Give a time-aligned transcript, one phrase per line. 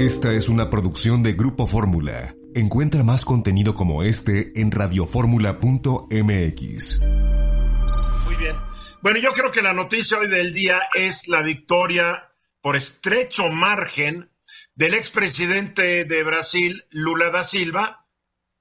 [0.00, 2.34] Esta es una producción de Grupo Fórmula.
[2.54, 7.00] Encuentra más contenido como este en radioformula.mx.
[8.24, 8.56] Muy bien.
[9.02, 12.32] Bueno, yo creo que la noticia hoy del día es la victoria
[12.62, 14.30] por estrecho margen
[14.74, 18.06] del expresidente de Brasil, Lula da Silva,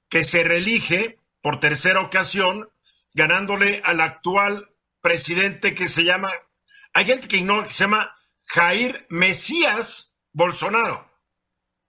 [0.09, 2.67] que se reelige por tercera ocasión,
[3.13, 6.33] ganándole al actual presidente que se llama,
[6.93, 8.13] hay gente que ignora, que se llama
[8.43, 11.08] Jair Mesías Bolsonaro.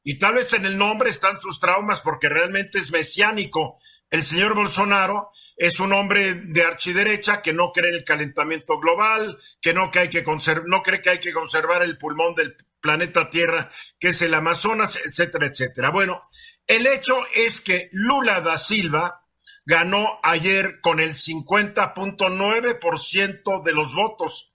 [0.03, 3.79] Y tal vez en el nombre están sus traumas porque realmente es mesiánico.
[4.11, 9.39] El señor Bolsonaro es un hombre de archiderecha que no cree en el calentamiento global,
[9.61, 10.25] que no, que hay que
[10.67, 14.99] no cree que hay que conservar el pulmón del planeta Tierra, que es el Amazonas,
[15.05, 15.91] etcétera, etcétera.
[15.91, 16.23] Bueno,
[16.67, 19.27] el hecho es que Lula da Silva
[19.67, 24.55] ganó ayer con el 50.9% de los votos.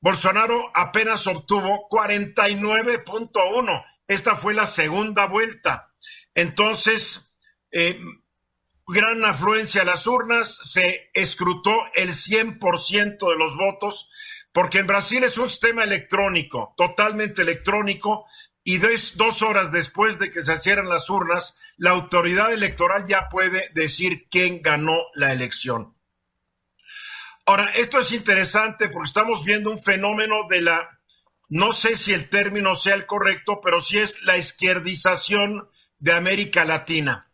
[0.00, 3.84] Bolsonaro apenas obtuvo 49.1%.
[4.08, 5.92] Esta fue la segunda vuelta.
[6.34, 7.32] Entonces,
[7.70, 8.00] eh,
[8.86, 14.10] gran afluencia a las urnas, se escrutó el 100% de los votos,
[14.52, 18.26] porque en Brasil es un sistema electrónico, totalmente electrónico,
[18.68, 23.70] y dos, horas después de que se cierran las urnas, la autoridad electoral ya puede
[23.74, 25.94] decir quién ganó la elección.
[27.44, 30.95] Ahora, esto es interesante porque estamos viendo un fenómeno de la,
[31.48, 36.64] no sé si el término sea el correcto, pero sí es la izquierdización de América
[36.64, 37.30] Latina.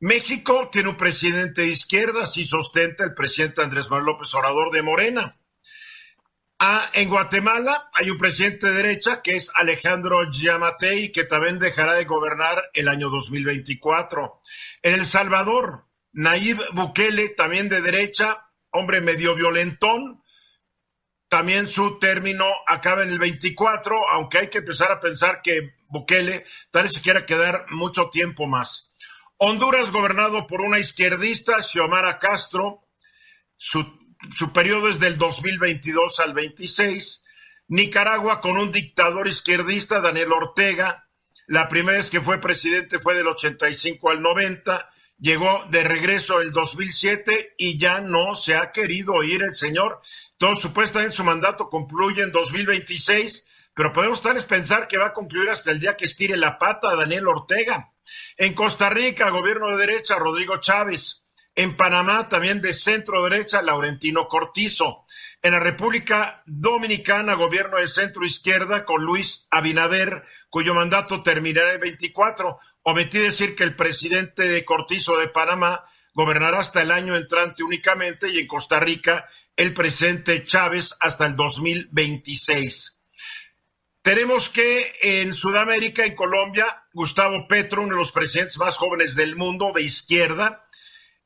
[0.00, 4.82] México tiene un presidente de izquierda, así sostenta el presidente Andrés Manuel López Obrador de
[4.82, 5.36] Morena.
[6.58, 11.94] Ah, en Guatemala hay un presidente de derecha que es Alejandro Yamatei, que también dejará
[11.94, 14.40] de gobernar el año 2024.
[14.82, 20.22] En El Salvador, Nayib Bukele, también de derecha, hombre medio violentón,
[21.30, 26.44] también su término acaba en el 24, aunque hay que empezar a pensar que Bukele
[26.72, 28.90] tal vez se quiera quedar mucho tiempo más.
[29.36, 32.82] Honduras gobernado por una izquierdista, Xiomara Castro,
[33.56, 33.86] su,
[34.52, 37.22] periodo es del 2022 al 26.
[37.68, 41.06] Nicaragua con un dictador izquierdista, Daniel Ortega.
[41.46, 44.90] La primera vez que fue presidente fue del 85 al 90.
[45.18, 50.00] Llegó de regreso el 2007 y ya no se ha querido ir el señor.
[50.40, 55.12] Todo supuestamente su mandato concluye en 2026, pero podemos tal vez pensar que va a
[55.12, 57.92] concluir hasta el día que estire la pata a Daniel Ortega.
[58.38, 61.26] En Costa Rica, gobierno de derecha, Rodrigo Chávez.
[61.54, 65.04] En Panamá, también de centro derecha, Laurentino Cortizo.
[65.42, 71.80] En la República Dominicana, gobierno de centro izquierda, con Luis Abinader, cuyo mandato terminará el
[71.80, 72.58] 24.
[72.84, 75.84] Omití decir que el presidente de Cortizo de Panamá
[76.14, 79.26] gobernará hasta el año entrante únicamente y en Costa Rica
[79.60, 82.98] el presidente Chávez hasta el 2026.
[84.00, 89.36] Tenemos que en Sudamérica, en Colombia, Gustavo Petro, uno de los presidentes más jóvenes del
[89.36, 90.66] mundo de izquierda,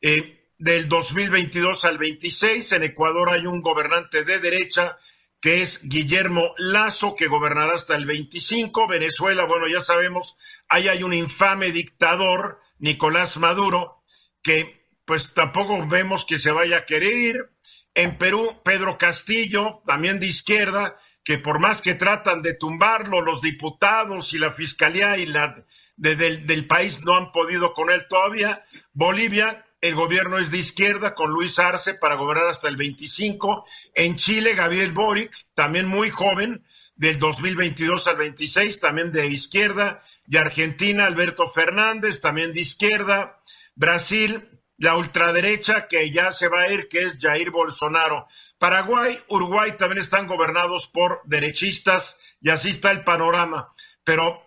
[0.01, 2.73] eh, del 2022 al 26.
[2.73, 4.99] En Ecuador hay un gobernante de derecha
[5.41, 8.89] que es Guillermo Lazo, que gobernará hasta el 25.
[8.89, 10.37] Venezuela, bueno, ya sabemos,
[10.69, 14.03] ahí hay un infame dictador, Nicolás Maduro,
[14.43, 17.54] que pues tampoco vemos que se vaya a querer ir.
[17.95, 23.41] En Perú, Pedro Castillo, también de izquierda, que por más que tratan de tumbarlo, los
[23.41, 25.65] diputados y la fiscalía y la
[25.97, 28.65] del, país no han podido con él todavía.
[28.93, 33.65] Bolivia, el gobierno es de izquierda con Luis Arce para gobernar hasta el 25.
[33.95, 36.65] En Chile, Gabriel Boric, también muy joven,
[36.97, 40.03] del 2022 al 26, también de izquierda.
[40.27, 43.41] Y Argentina, Alberto Fernández, también de izquierda.
[43.75, 48.27] Brasil, la ultraderecha que ya se va a ir, que es Jair Bolsonaro.
[48.59, 53.73] Paraguay, Uruguay también están gobernados por derechistas y así está el panorama.
[54.03, 54.43] Pero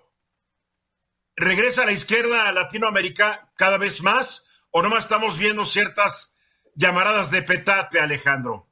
[1.36, 6.36] regresa a la izquierda a Latinoamérica cada vez más o nomás estamos viendo ciertas
[6.76, 8.68] llamaradas de petate, Alejandro?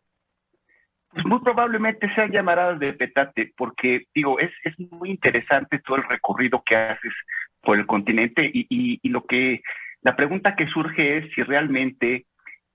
[1.10, 6.04] Pues muy probablemente sean llamaradas de petate, porque digo, es, es muy interesante todo el
[6.04, 7.14] recorrido que haces
[7.62, 8.68] por el continente y,
[9.02, 9.62] y lo que
[10.06, 12.28] la pregunta que surge es si realmente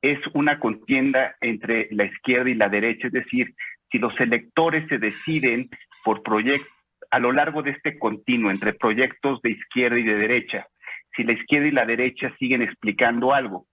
[0.02, 3.54] es una contienda entre la izquierda y la derecha, es decir,
[3.88, 5.70] si los electores se deciden
[6.04, 6.68] por proyectos
[7.12, 10.66] a lo largo de este continuo entre proyectos de izquierda y de derecha,
[11.16, 13.66] si la izquierda y la derecha siguen explicando algo,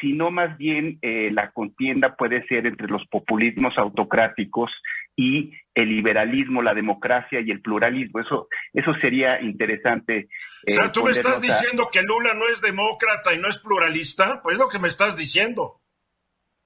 [0.00, 4.70] si no más bien eh, la contienda puede ser entre los populismos autocráticos
[5.16, 8.20] y el liberalismo, la democracia y el pluralismo.
[8.20, 10.28] Eso, eso sería interesante.
[10.68, 14.40] o sea, tú me estás diciendo que Lula no es demócrata y no es pluralista,
[14.42, 15.80] pues es lo que me estás diciendo.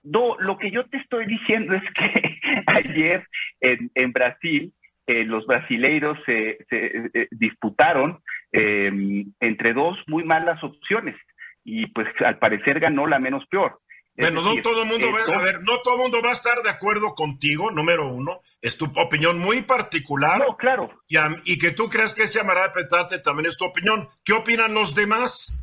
[0.02, 3.26] No, lo que yo te estoy diciendo es que ayer
[3.60, 4.72] en, en Brasil
[5.06, 8.20] eh, los brasileiros se, se eh, disputaron
[8.50, 11.16] em, entre dos muy malas opciones.
[11.64, 13.78] Y pues al parecer ganó la menos peor.
[14.16, 16.70] Bueno, no todo el mundo va, a ver, no todo mundo va a estar de
[16.70, 18.40] acuerdo contigo, número uno.
[18.62, 20.38] Es tu opinión muy particular.
[20.38, 20.90] No, claro.
[21.06, 24.08] Y, y que tú creas que se llamará de petate también es tu opinión.
[24.24, 25.58] ¿Qué opinan los demás?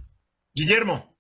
[0.54, 1.14] Guillermo.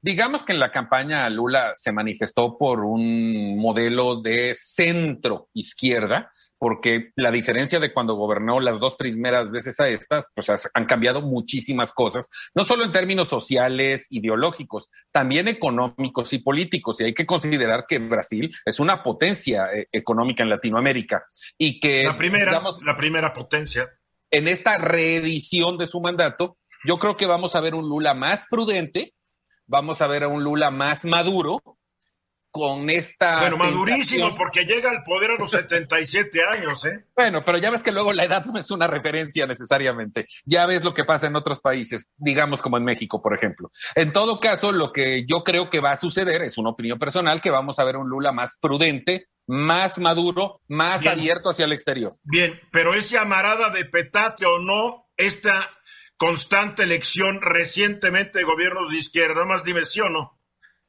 [0.00, 6.32] Digamos que en la campaña Lula se manifestó por un modelo de centro izquierda,
[6.62, 11.20] porque la diferencia de cuando gobernó las dos primeras veces a estas, pues han cambiado
[11.20, 17.00] muchísimas cosas, no solo en términos sociales, ideológicos, también económicos y políticos.
[17.00, 21.24] Y hay que considerar que Brasil es una potencia eh, económica en Latinoamérica
[21.58, 22.04] y que...
[22.04, 23.90] La primera, la primera potencia.
[24.30, 28.46] En esta reedición de su mandato, yo creo que vamos a ver un Lula más
[28.48, 29.14] prudente,
[29.66, 31.60] vamos a ver a un Lula más maduro
[32.52, 33.40] con esta...
[33.40, 37.04] Bueno, madurísimo porque llega al poder a los 77 años, ¿eh?
[37.16, 40.28] Bueno, pero ya ves que luego la edad no es una referencia necesariamente.
[40.44, 43.72] Ya ves lo que pasa en otros países, digamos como en México, por ejemplo.
[43.94, 47.40] En todo caso, lo que yo creo que va a suceder, es una opinión personal,
[47.40, 52.12] que vamos a ver un Lula más prudente, más maduro, más abierto hacia el exterior.
[52.22, 55.70] Bien, pero ese amarada de petate o no, esta
[56.18, 60.38] constante elección recientemente de gobiernos de izquierda, no más dime no.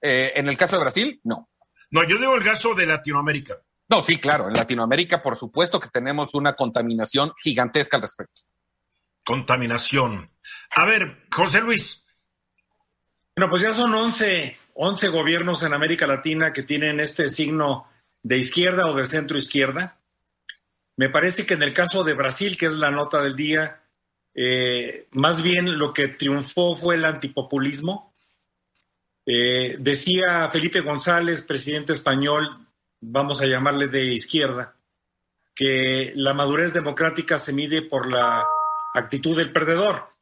[0.01, 1.50] Eh, en el caso de Brasil, no.
[1.94, 3.62] No, yo digo el caso de Latinoamérica.
[3.88, 8.42] No, sí, claro, en Latinoamérica por supuesto que tenemos una contaminación gigantesca al respecto.
[9.24, 10.31] Contaminación.
[10.72, 12.04] A ver, José Luis.
[13.36, 17.88] Bueno, pues ya son 11, 11 gobiernos en América Latina que tienen este signo
[18.24, 20.00] de izquierda o de centro izquierda.
[20.98, 23.84] Me parece que en el caso de Brasil, que es la nota del día,
[24.34, 28.12] eh, más bien lo que triunfó fue el antipopulismo.
[29.25, 32.68] Eh, decía Felipe González, presidente español,
[33.00, 34.75] vamos a llamarle de izquierda,
[35.56, 38.46] que la madurez democrática se mide por la
[38.94, 40.14] actitud del perdedor.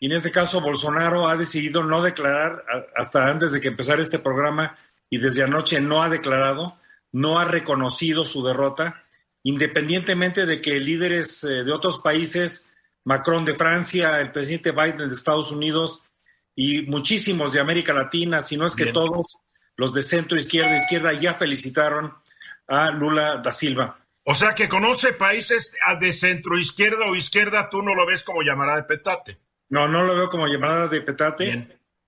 [0.00, 2.64] Y en este caso, Bolsonaro ha decidido no declarar,
[2.96, 4.76] hasta antes de que empezara este programa
[5.08, 6.76] y desde anoche no ha declarado,
[7.12, 9.04] no ha reconocido su derrota,
[9.44, 12.66] independientemente de que líderes eh, de otros países
[13.04, 16.02] Macron de Francia, el presidente Biden de Estados Unidos
[16.54, 19.38] y muchísimos de América Latina, si no es que todos
[19.76, 22.14] los de centro, izquierda, izquierda ya felicitaron
[22.68, 23.98] a Lula da Silva.
[24.24, 28.42] O sea que conoce países de centro izquierda o izquierda, tú no lo ves como
[28.42, 29.38] llamará de petate.
[29.68, 31.50] No, no lo veo como llamada de petate.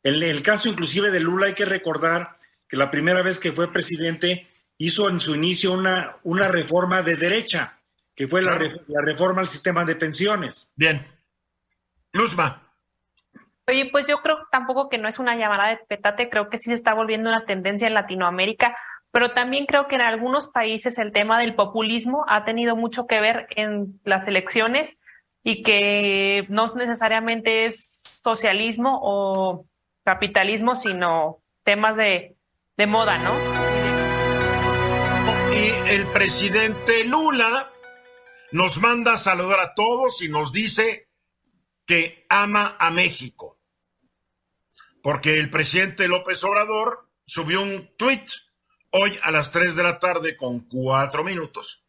[0.02, 2.38] En el caso inclusive de Lula hay que recordar
[2.68, 4.46] que la primera vez que fue presidente
[4.78, 7.78] hizo en su inicio una, una reforma de derecha
[8.14, 10.70] que fue la, reforma al sistema de pensiones.
[10.76, 11.04] Bien.
[12.12, 12.63] Luzma.
[13.66, 16.68] Oye, pues yo creo tampoco que no es una llamada de petate, creo que sí
[16.68, 18.76] se está volviendo una tendencia en Latinoamérica,
[19.10, 23.20] pero también creo que en algunos países el tema del populismo ha tenido mucho que
[23.20, 24.98] ver en las elecciones
[25.42, 29.66] y que no necesariamente es socialismo o
[30.04, 32.36] capitalismo, sino temas de,
[32.86, 33.34] moda, ¿no?
[35.54, 37.70] Y el presidente Lula
[38.52, 41.08] nos manda a saludar a todos y nos dice
[41.86, 43.53] que ama a México.
[45.04, 48.26] Porque el presidente López Obrador subió un tuit
[48.88, 51.84] hoy a las 3 de la tarde con cuatro minutos,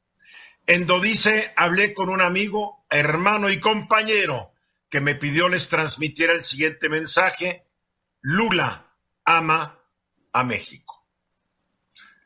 [0.67, 4.51] en donde dice, hablé con un amigo, hermano y compañero
[4.89, 7.63] que me pidió les transmitiera el siguiente mensaje,
[8.19, 8.86] Lula
[9.24, 9.79] ama
[10.34, 11.07] a México.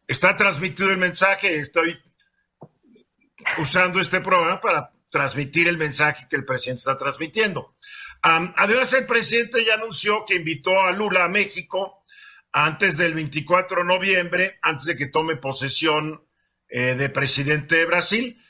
[0.08, 2.00] Está transmitido el mensaje, estoy
[3.60, 7.76] usando este programa para transmitir el mensaje que el presidente está transmitiendo.
[8.22, 12.04] Además, el presidente ya anunció que invitó a Lula a México
[12.52, 16.24] antes del 24 de noviembre, antes de que tome posesión
[16.68, 18.44] eh, de presidente de Brasil.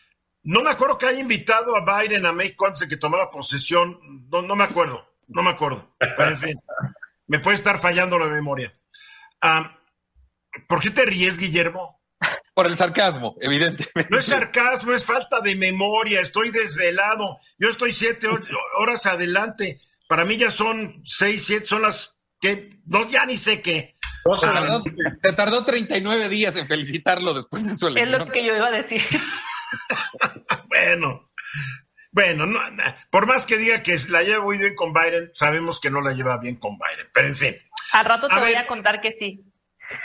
[0.43, 4.27] No me acuerdo que haya invitado a Biden a México antes de que tomara posesión.
[4.29, 5.95] No, no me acuerdo, no me acuerdo.
[5.99, 6.59] Pero en fin,
[7.27, 8.73] me puede estar fallando la memoria.
[10.67, 11.98] ¿Por qué te ríes, Guillermo?
[12.59, 14.07] Por el sarcasmo, evidentemente.
[14.09, 16.19] No es sarcasmo, es falta de memoria.
[16.19, 17.39] Estoy desvelado.
[17.57, 18.27] Yo estoy siete
[18.77, 19.79] horas adelante.
[20.09, 23.95] Para mí ya son seis, siete, son las que no, ya ni sé qué.
[25.21, 28.13] te tardó 39 días en felicitarlo después de su elección.
[28.13, 29.03] Es lo que yo iba a decir.
[30.67, 31.31] bueno,
[32.11, 32.45] bueno,
[33.09, 36.11] por más que diga que la lleva muy bien con Biden, sabemos que no la
[36.11, 37.07] lleva bien con Biden.
[37.13, 37.55] Pero en fin.
[37.93, 39.45] Al rato te voy a contar que sí.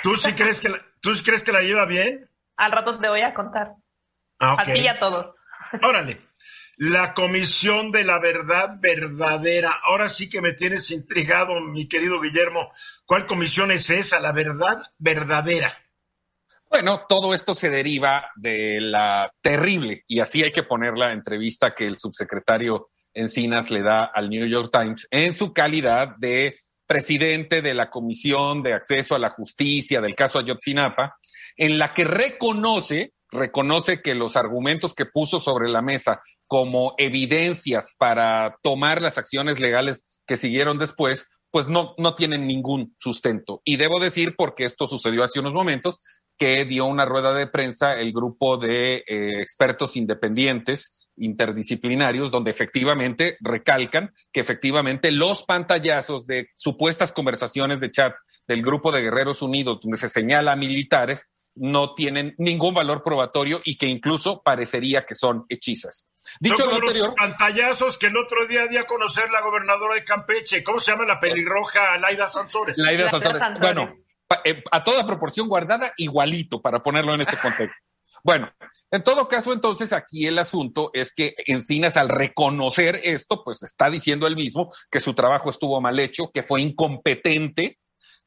[0.04, 0.68] ¿Tú sí crees que
[1.00, 2.30] ¿tú crees que la lleva bien?
[2.56, 3.74] Al rato te voy a contar.
[4.38, 5.34] Ah, a ti y a todos.
[5.82, 6.20] Órale.
[6.76, 9.80] La Comisión de la Verdad Verdadera.
[9.84, 12.72] Ahora sí que me tienes intrigado, mi querido Guillermo.
[13.06, 14.18] ¿Cuál comisión es esa?
[14.18, 15.78] La Verdad Verdadera.
[16.68, 21.72] Bueno, todo esto se deriva de la terrible, y así hay que poner la entrevista
[21.72, 27.62] que el subsecretario Encinas le da al New York Times en su calidad de presidente
[27.62, 31.16] de la Comisión de Acceso a la Justicia del caso Ayotzinapa,
[31.56, 37.92] en la que reconoce, reconoce que los argumentos que puso sobre la mesa como evidencias
[37.98, 43.60] para tomar las acciones legales que siguieron después, pues no, no tienen ningún sustento.
[43.64, 46.00] Y debo decir, porque esto sucedió hace unos momentos,
[46.36, 53.36] que dio una rueda de prensa el grupo de eh, expertos independientes interdisciplinarios, donde efectivamente
[53.40, 58.14] recalcan que efectivamente los pantallazos de supuestas conversaciones de chat
[58.48, 63.60] del grupo de Guerreros Unidos, donde se señala a militares, no tienen ningún valor probatorio
[63.64, 66.08] y que incluso parecería que son hechizas.
[66.40, 70.04] Dicho lo anterior, los pantallazos que el otro día dio a conocer la gobernadora de
[70.04, 72.76] Campeche, ¿cómo se llama la pelirroja Laida Sansores?
[72.78, 73.60] Laida Sansores.
[73.60, 73.88] Bueno,
[74.44, 77.76] eh, a toda proporción guardada, igualito, para ponerlo en ese contexto.
[78.24, 78.50] Bueno,
[78.90, 83.90] en todo caso, entonces aquí el asunto es que Encinas al reconocer esto, pues está
[83.90, 87.78] diciendo él mismo que su trabajo estuvo mal hecho, que fue incompetente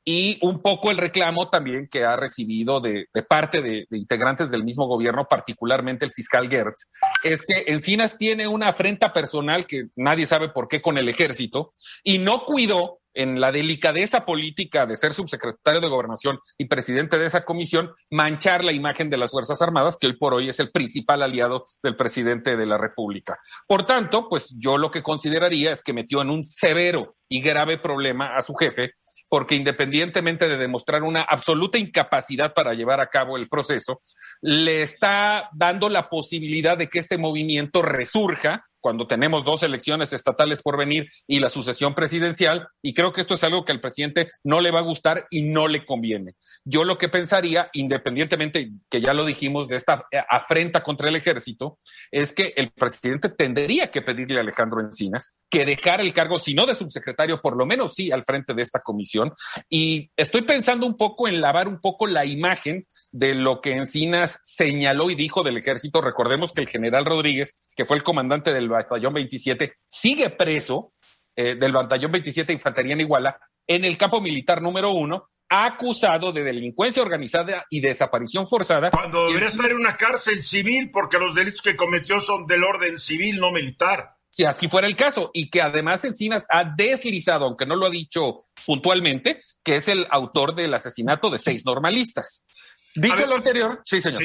[0.09, 4.63] y un poco el reclamo también que ha recibido de, parte de, de, integrantes del
[4.63, 6.89] mismo gobierno, particularmente el fiscal Gertz,
[7.25, 11.73] es que Encinas tiene una afrenta personal que nadie sabe por qué con el ejército
[12.05, 17.25] y no cuidó en la delicadeza política de ser subsecretario de gobernación y presidente de
[17.25, 20.71] esa comisión, manchar la imagen de las Fuerzas Armadas, que hoy por hoy es el
[20.71, 23.39] principal aliado del presidente de la República.
[23.67, 27.77] Por tanto, pues yo lo que consideraría es que metió en un severo y grave
[27.77, 28.93] problema a su jefe,
[29.29, 34.01] porque independientemente de demostrar una absoluta incapacidad para llevar a cabo el proceso,
[34.41, 40.61] le está dando la posibilidad de que este movimiento resurja cuando tenemos dos elecciones estatales
[40.61, 44.29] por venir y la sucesión presidencial, y creo que esto es algo que al presidente
[44.43, 46.35] no le va a gustar y no le conviene.
[46.63, 51.15] Yo lo que pensaría, independientemente, que ya lo dijimos, de esta eh, afrenta contra el
[51.15, 51.79] ejército,
[52.11, 56.53] es que el presidente tendría que pedirle a Alejandro Encinas que dejara el cargo, si
[56.53, 59.33] no de subsecretario, por lo menos sí al frente de esta comisión.
[59.69, 64.39] Y estoy pensando un poco en lavar un poco la imagen de lo que Encinas
[64.43, 66.01] señaló y dijo del ejército.
[66.01, 70.93] Recordemos que el general Rodríguez, que fue el comandante del batallón 27, sigue preso
[71.35, 76.31] eh, del batallón 27 de Infantería en Iguala en el campo militar número uno, acusado
[76.31, 78.91] de delincuencia organizada y desaparición forzada.
[78.91, 82.97] Cuando debería estar en una cárcel civil porque los delitos que cometió son del orden
[82.97, 84.15] civil, no militar.
[84.29, 87.89] Si así fuera el caso, y que además Encinas ha deslizado, aunque no lo ha
[87.89, 92.45] dicho puntualmente, que es el autor del asesinato de seis normalistas.
[92.93, 94.21] Dicho lo anterior, sí, señor.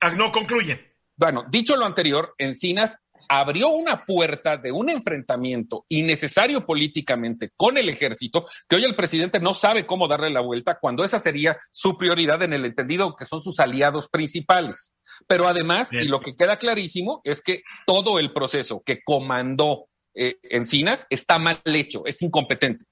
[0.00, 0.94] Ah, no concluye.
[1.16, 7.88] Bueno, dicho lo anterior, Encinas abrió una puerta de un enfrentamiento innecesario políticamente con el
[7.88, 11.96] ejército, que hoy el presidente no sabe cómo darle la vuelta cuando esa sería su
[11.96, 14.94] prioridad en el entendido que son sus aliados principales.
[15.26, 20.38] Pero además, y lo que queda clarísimo, es que todo el proceso que comandó eh,
[20.42, 22.84] Encinas está mal hecho, es incompetente.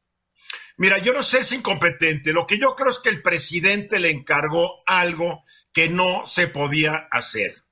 [0.76, 2.32] Mira, yo no sé si es incompetente.
[2.32, 7.08] Lo que yo creo es que el presidente le encargó algo que no se podía
[7.10, 7.63] hacer.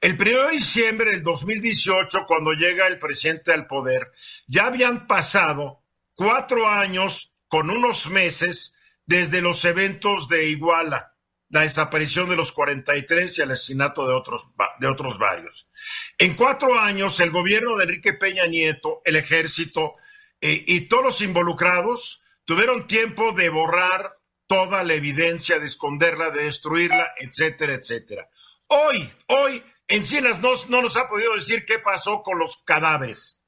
[0.00, 4.12] El 1 de diciembre del 2018, cuando llega el presidente al poder,
[4.46, 5.82] ya habían pasado
[6.14, 8.74] cuatro años con unos meses
[9.06, 11.14] desde los eventos de Iguala,
[11.48, 14.46] la desaparición de los 43 y el asesinato de otros,
[14.80, 15.68] de otros varios.
[16.18, 19.94] En cuatro años, el gobierno de Enrique Peña Nieto, el ejército
[20.40, 26.44] eh, y todos los involucrados tuvieron tiempo de borrar toda la evidencia, de esconderla, de
[26.44, 28.28] destruirla, etcétera, etcétera.
[28.68, 33.40] Hoy, hoy, Encinas no, no nos ha podido decir qué pasó con los cadáveres.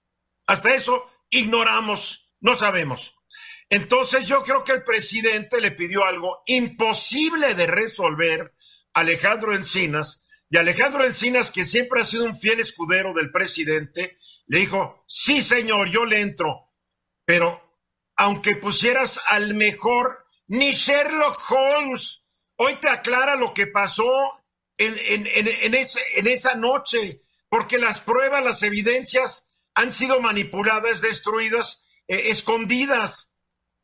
[0.46, 3.14] Hasta eso ignoramos, no sabemos.
[3.68, 8.54] Entonces yo creo que el presidente le pidió algo imposible de resolver
[8.94, 14.18] a Alejandro Encinas, y Alejandro Encinas, que siempre ha sido un fiel escudero del presidente,
[14.46, 16.70] le dijo, sí señor, yo le entro,
[17.26, 17.76] pero
[18.16, 22.24] aunque pusieras al mejor, ni Sherlock Holmes
[22.56, 24.08] hoy te aclara lo que pasó
[24.78, 25.74] en,
[26.26, 33.34] esa noche, porque las pruebas, las evidencias han sido manipuladas, destruidas, eh, escondidas.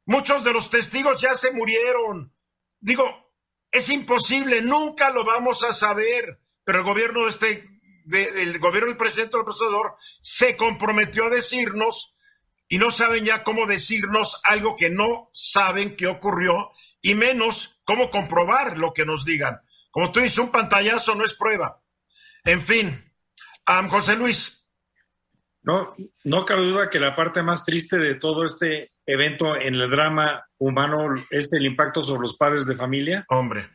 [0.07, 2.33] Muchos de los testigos ya se murieron.
[2.81, 3.33] Digo,
[3.71, 7.75] es imposible, nunca lo vamos a saber, pero el gobierno de este,
[8.13, 12.17] el gobierno del presidente del procesador se comprometió a decirnos
[12.69, 16.71] y no saben ya cómo decirnos algo que no saben que ocurrió
[17.01, 19.61] y menos cómo comprobar lo que nos digan.
[19.95, 21.81] Como tú dices, un pantallazo no es prueba.
[22.43, 23.01] En fin,
[23.89, 24.67] José Luis.
[25.63, 29.89] No, no cabe duda que la parte más triste de todo este evento en el
[29.89, 33.25] drama humano es el impacto sobre los padres de familia.
[33.29, 33.71] Hombre.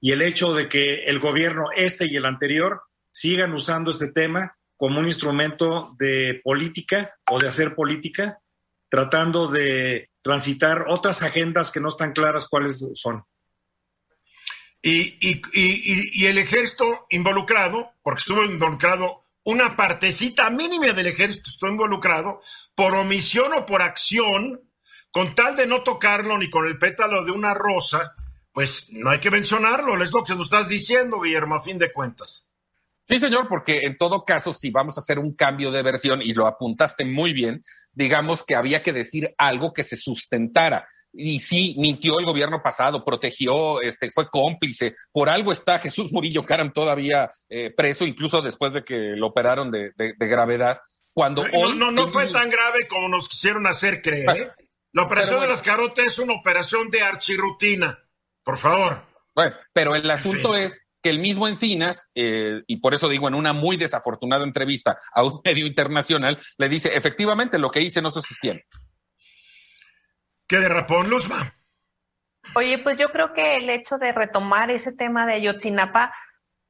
[0.00, 4.56] Y el hecho de que el gobierno, este y el anterior, sigan usando este tema
[4.76, 8.38] como un instrumento de política o de hacer política,
[8.88, 13.24] tratando de transitar otras agendas que no están claras cuáles son.
[14.86, 21.70] Y, y, y, el ejército involucrado, porque estuvo involucrado una partecita mínima del ejército, estuvo
[21.70, 22.42] involucrado
[22.74, 24.60] por omisión o por acción,
[25.10, 28.14] con tal de no tocarlo ni con el pétalo de una rosa,
[28.52, 31.90] pues no hay que mencionarlo, es lo que nos estás diciendo, Guillermo, a fin de
[31.90, 32.46] cuentas.
[33.08, 36.34] Sí, señor, porque en todo caso, si vamos a hacer un cambio de versión, y
[36.34, 37.64] lo apuntaste muy bien,
[37.94, 40.86] digamos que había que decir algo que se sustentara.
[41.16, 44.94] Y sí, mintió el gobierno pasado, protegió, este, fue cómplice.
[45.12, 49.70] Por algo está Jesús Murillo Caram todavía eh, preso, incluso después de que lo operaron
[49.70, 50.80] de, gravedad.
[51.12, 54.36] Cuando no, no, no, fue tan grave como nos quisieron hacer creer.
[54.36, 54.50] ¿eh?
[54.92, 57.98] La operación de las carotas es una operación de archirrutina.
[58.42, 59.02] Por favor.
[59.34, 63.34] Bueno, pero el asunto es que el mismo Encinas, eh, y por eso digo en
[63.34, 68.10] una muy desafortunada entrevista a un medio internacional, le dice, efectivamente, lo que hice no
[68.10, 68.64] se sostiene.
[70.46, 71.54] ¿Qué derrapó Luzma?
[72.54, 76.14] Oye, pues yo creo que el hecho de retomar ese tema de Ayotzinapa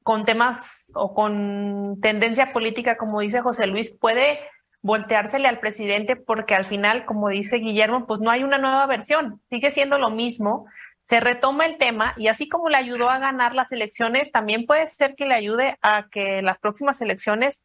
[0.03, 4.39] con temas o con tendencia política, como dice José Luis, puede
[4.81, 9.41] volteársele al presidente porque al final, como dice Guillermo, pues no hay una nueva versión,
[9.49, 10.67] sigue siendo lo mismo
[11.05, 14.87] se retoma el tema y así como le ayudó a ganar las elecciones, también puede
[14.87, 17.63] ser que le ayude a que las próximas elecciones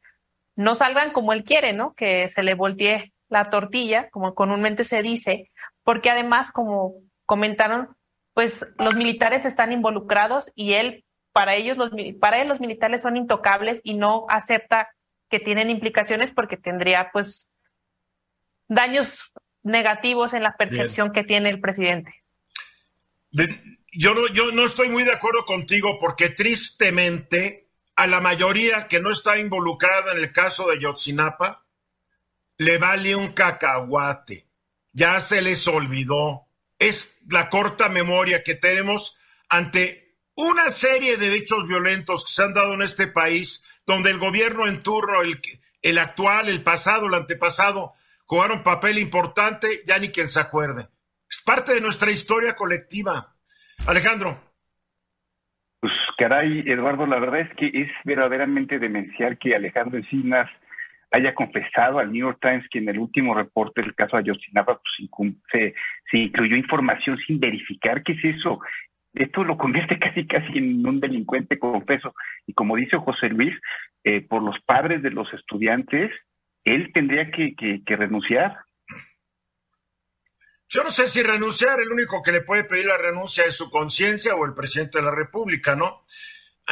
[0.57, 1.95] no salgan como él quiere, ¿no?
[1.95, 5.51] Que se le voltee la tortilla, como comúnmente se dice,
[5.83, 6.95] porque además, como
[7.27, 7.97] comentaron,
[8.35, 13.17] pues los militares están involucrados y él, para ellos, los, para él los militares son
[13.17, 14.91] intocables y no acepta
[15.29, 17.51] que tienen implicaciones porque tendría, pues,
[18.69, 19.33] daños
[19.63, 22.15] negativos en la percepción que tiene el presidente
[23.93, 29.01] yo, no, yo no estoy muy de acuerdo contigo porque tristemente a la mayoría que
[29.01, 31.65] no está involucrada en el caso de Yotzinapa
[32.59, 34.47] le vale un cacahuate.
[34.93, 36.47] Ya se les olvidó.
[36.79, 39.17] Es la corta memoria que tenemos
[39.49, 44.19] ante una serie de hechos violentos que se han dado en este país, donde el
[44.19, 45.41] gobierno en turno, el,
[45.83, 50.89] el actual, el pasado, el antepasado, jugaron papel importante, ya ni quien se acuerde.
[51.29, 53.35] Es parte de nuestra historia colectiva.
[53.87, 54.41] Alejandro.
[55.81, 60.51] Pues caray, Eduardo, la verdad es que es verdaderamente demencial que Alejandro Encinas
[61.11, 65.33] haya confesado al New York Times que en el último reporte del caso Ayotzinapa pues,
[65.51, 65.75] se,
[66.11, 68.03] se incluyó información sin verificar.
[68.03, 68.61] ¿Qué es eso?
[69.15, 72.15] Esto lo convierte casi casi en un delincuente confeso.
[72.47, 73.55] Y como dice José Luis,
[74.05, 76.11] eh, por los padres de los estudiantes,
[76.65, 78.59] él tendría que renunciar.
[80.73, 83.69] Yo no sé si renunciar, el único que le puede pedir la renuncia es su
[83.69, 86.05] conciencia o el presidente de la República, ¿no?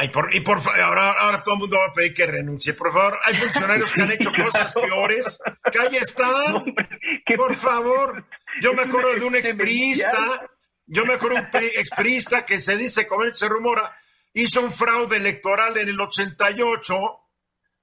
[0.01, 2.73] Ay, por, y por ahora, ahora todo el mundo va a pedir que renuncie.
[2.73, 6.73] Por favor, hay funcionarios que han hecho cosas peores, que ahí están.
[7.35, 8.25] Por favor,
[8.61, 10.49] yo me acuerdo de un expriista,
[10.85, 13.93] yo me acuerdo de un expriista que se dice, como se rumora,
[14.31, 16.95] hizo un fraude electoral en el 88,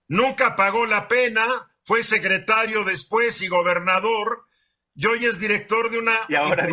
[0.08, 4.46] nunca pagó la pena, fue secretario después y gobernador,
[4.94, 6.66] yo hoy es director de una y ahora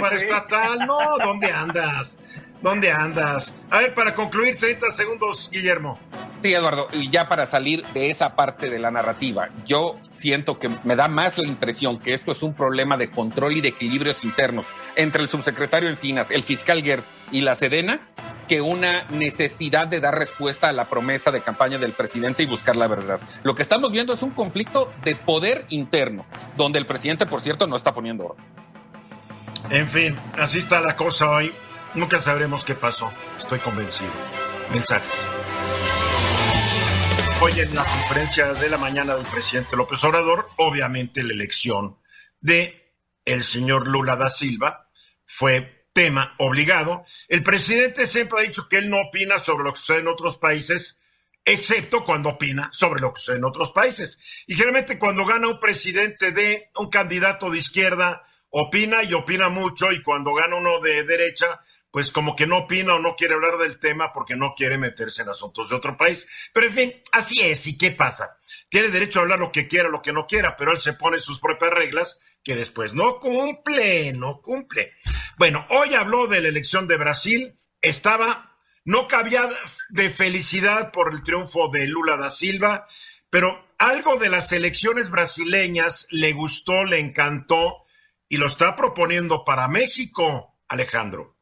[0.00, 0.86] para estatal.
[0.86, 2.18] No, ¿dónde andas?
[2.62, 3.54] ¿Dónde andas?
[3.70, 5.98] A ver, para concluir, 30 segundos, Guillermo.
[6.42, 10.70] Sí, Eduardo, y ya para salir de esa parte de la narrativa, yo siento que
[10.84, 14.24] me da más la impresión que esto es un problema de control y de equilibrios
[14.24, 14.66] internos
[14.96, 18.08] entre el subsecretario Encinas, el fiscal Gertz y la Sedena,
[18.48, 22.76] que una necesidad de dar respuesta a la promesa de campaña del presidente y buscar
[22.76, 23.20] la verdad.
[23.42, 27.66] Lo que estamos viendo es un conflicto de poder interno, donde el presidente, por cierto,
[27.66, 28.44] no está poniendo orden.
[29.70, 31.52] En fin, así está la cosa hoy.
[31.96, 34.12] Nunca sabremos qué pasó, estoy convencido.
[34.70, 35.24] Mensajes.
[37.40, 41.96] Hoy en la conferencia de la mañana del presidente López Obrador, obviamente la elección
[42.38, 42.92] de
[43.24, 44.90] el señor Lula da Silva
[45.24, 47.06] fue tema obligado.
[47.28, 50.36] El presidente siempre ha dicho que él no opina sobre lo que sucede en otros
[50.36, 51.00] países,
[51.46, 54.18] excepto cuando opina sobre lo que sucede en otros países.
[54.46, 59.92] Y generalmente cuando gana un presidente de un candidato de izquierda, opina y opina mucho,
[59.92, 61.62] y cuando gana uno de derecha,
[61.96, 65.22] pues como que no opina o no quiere hablar del tema porque no quiere meterse
[65.22, 66.28] en asuntos de otro país.
[66.52, 67.66] Pero en fin, así es.
[67.66, 68.36] ¿Y qué pasa?
[68.68, 71.20] Tiene derecho a hablar lo que quiera, lo que no quiera, pero él se pone
[71.20, 74.92] sus propias reglas que después no cumple, no cumple.
[75.38, 79.48] Bueno, hoy habló de la elección de Brasil, estaba, no cabía
[79.88, 82.86] de felicidad por el triunfo de Lula da Silva,
[83.30, 87.86] pero algo de las elecciones brasileñas le gustó, le encantó
[88.28, 91.35] y lo está proponiendo para México, Alejandro.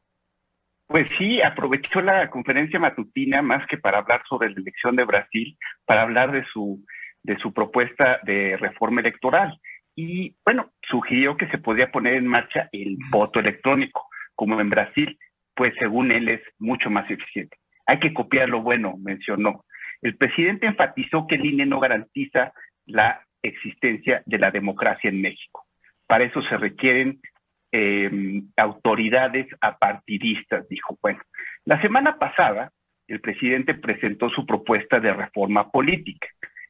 [0.87, 5.57] Pues sí, aprovechó la conferencia matutina más que para hablar sobre la elección de Brasil,
[5.85, 6.83] para hablar de su
[7.25, 9.59] de su propuesta de reforma electoral.
[9.95, 15.17] Y bueno, sugirió que se podía poner en marcha el voto electrónico, como en Brasil,
[15.55, 17.57] pues según él es mucho más eficiente.
[17.87, 19.65] Hay que copiar lo bueno, mencionó.
[20.01, 22.53] El presidente enfatizó que el INE no garantiza
[22.85, 25.65] la existencia de la democracia en México.
[26.07, 27.19] Para eso se requieren
[27.77, 30.97] eh, autoridades apartidistas, dijo.
[31.01, 31.19] Bueno,
[31.65, 32.71] la semana pasada
[33.07, 36.27] el presidente presentó su propuesta de reforma política.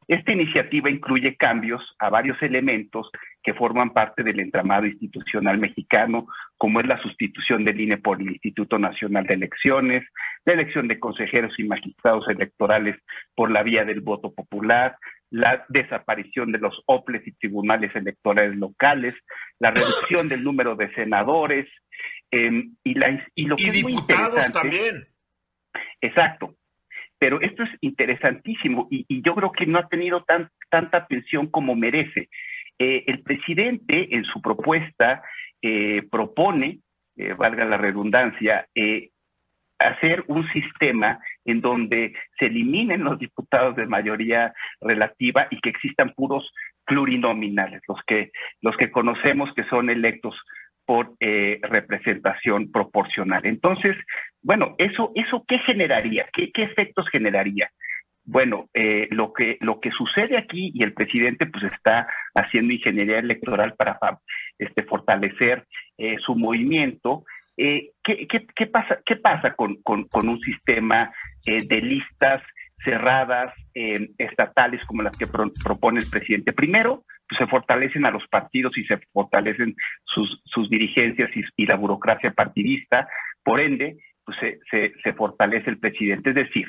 [0.07, 3.09] Esta iniciativa incluye cambios a varios elementos
[3.43, 8.29] que forman parte del entramado institucional mexicano, como es la sustitución del INE por el
[8.29, 10.03] Instituto Nacional de Elecciones,
[10.45, 12.97] la elección de consejeros y magistrados electorales
[13.35, 14.95] por la vía del voto popular,
[15.31, 19.15] la desaparición de los OPLES y tribunales electorales locales,
[19.59, 21.67] la reducción del número de senadores
[22.31, 25.07] em, y, la, y lo que es muy interesante, también.
[26.01, 26.55] Exacto.
[27.17, 31.75] Pero esto es interesantísimo y, yo creo que no ha tenido tan, tanta atención como
[31.75, 32.29] merece.
[32.77, 35.23] Eh, el presidente en su propuesta
[35.61, 36.79] eh, propone,
[37.15, 38.67] eh, valga la redundancia,
[39.79, 46.13] hacer un sistema en donde se eliminen los diputados de mayoría relativa y que existan
[46.13, 46.51] puros
[46.85, 50.35] plurinominales, los que, los que conocemos que son electos
[50.85, 53.45] por eh, representación proporcional.
[53.45, 53.95] Entonces,
[54.43, 57.69] bueno, eso, eso qué generaría, qué, qué efectos generaría.
[58.27, 63.19] Bueno, eh, lo que lo que sucede aquí y el presidente pues está haciendo ingeniería
[63.19, 63.99] electoral para
[64.57, 65.63] este fortalecer
[65.99, 67.23] eh, su movimiento
[67.57, 71.11] eh, ¿qué, qué, pasa, qué pasa con, con, un sistema
[71.45, 72.43] eh, de listas
[72.83, 76.53] cerradas eh, estatales como las que propone el presidente?
[76.53, 81.75] Primero, pues se fortalecen a los partidos y se fortalecen sus, sus dirigencias y, la
[81.75, 83.07] burocracia partidista,
[83.43, 84.37] por ende, pues
[84.69, 86.31] se, se, fortalece el presidente.
[86.31, 86.67] Es decir,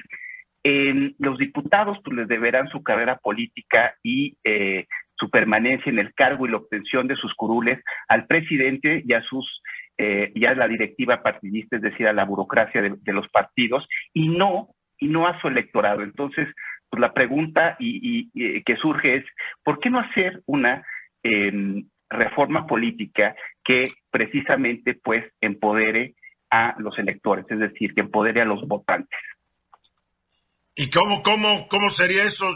[1.18, 4.36] los diputados pues les deberán su carrera política y
[5.18, 9.22] su permanencia en el cargo y la obtención de sus curules al presidente y a
[9.22, 9.62] sus
[9.98, 14.68] eh, ya la directiva partidista, es decir, a la burocracia de, los partidos, y no,
[14.98, 16.02] y no a su electorado.
[16.02, 16.48] Entonces,
[16.90, 18.30] pues la pregunta y,
[18.62, 19.24] que surge es,
[19.64, 20.84] ¿por qué no hacer una
[21.22, 26.14] em, reforma política que precisamente pues empodere
[26.50, 29.18] a los electores, es decir, que empodere a los votantes?
[30.74, 32.46] ¿Y cómo, cómo, cómo sería eso?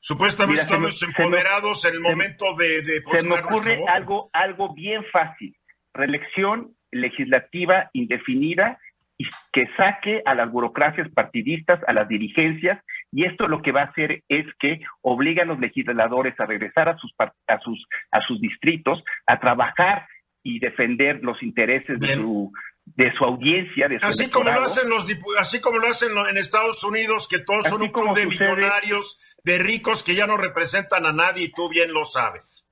[0.00, 5.54] Supuestamente estamos empoderados en el momento de, de Se me ocurre algo, algo bien fácil.
[5.92, 8.78] Reelección legislativa indefinida
[9.18, 13.82] y que saque a las burocracias partidistas, a las dirigencias, y esto lo que va
[13.82, 18.22] a hacer es que obliga a los legisladores a regresar a sus, a sus, a
[18.22, 20.06] sus distritos, a trabajar
[20.42, 22.50] y defender los intereses de su,
[22.86, 25.06] de su audiencia, de su así como lo hacen los
[25.38, 29.58] así como lo hacen en Estados Unidos, que todos son un club de millonarios, de
[29.58, 32.66] ricos que ya no representan a nadie y tú bien lo sabes.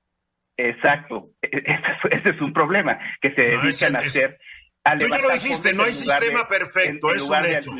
[0.61, 4.37] Exacto, ese es un problema, que se dedican a hacer...
[4.99, 7.71] Tú ya lo dijiste, no hay sistema perfecto, es un hecho.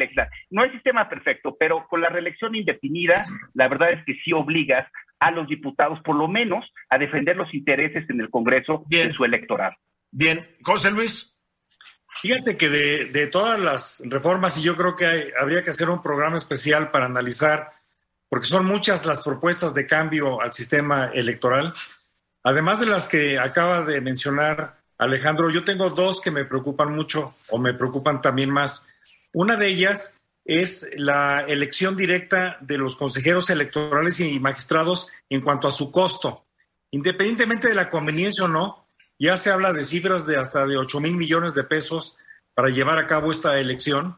[0.51, 4.87] No hay sistema perfecto, pero con la reelección indefinida, la verdad es que sí obligas
[5.19, 9.25] a los diputados, por lo menos, a defender los intereses en el Congreso de su
[9.25, 9.75] electorado.
[10.11, 11.35] Bien, José Luis.
[12.21, 16.01] Fíjate que de, de, todas las reformas, y yo creo que habría que hacer un
[16.01, 17.71] programa especial para analizar,
[18.29, 21.73] porque son muchas las propuestas de cambio al sistema electoral,
[22.43, 27.35] Además de las que acaba de mencionar Alejandro, yo tengo dos que me preocupan mucho
[27.49, 28.85] o me preocupan también más.
[29.33, 35.67] Una de ellas es la elección directa de los consejeros electorales y magistrados en cuanto
[35.67, 36.45] a su costo.
[36.91, 38.85] Independientemente de la conveniencia o no,
[39.19, 42.17] ya se habla de cifras de hasta de 8 mil millones de pesos
[42.53, 44.17] para llevar a cabo esta elección.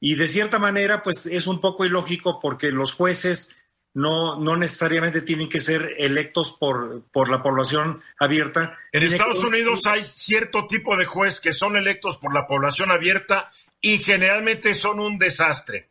[0.00, 3.54] Y de cierta manera, pues es un poco ilógico porque los jueces
[3.94, 8.78] no, no necesariamente tienen que ser electos por, por la población abierta.
[8.90, 13.52] En Estados Unidos hay cierto tipo de juez que son electos por la población abierta
[13.80, 15.90] y generalmente son un desastre.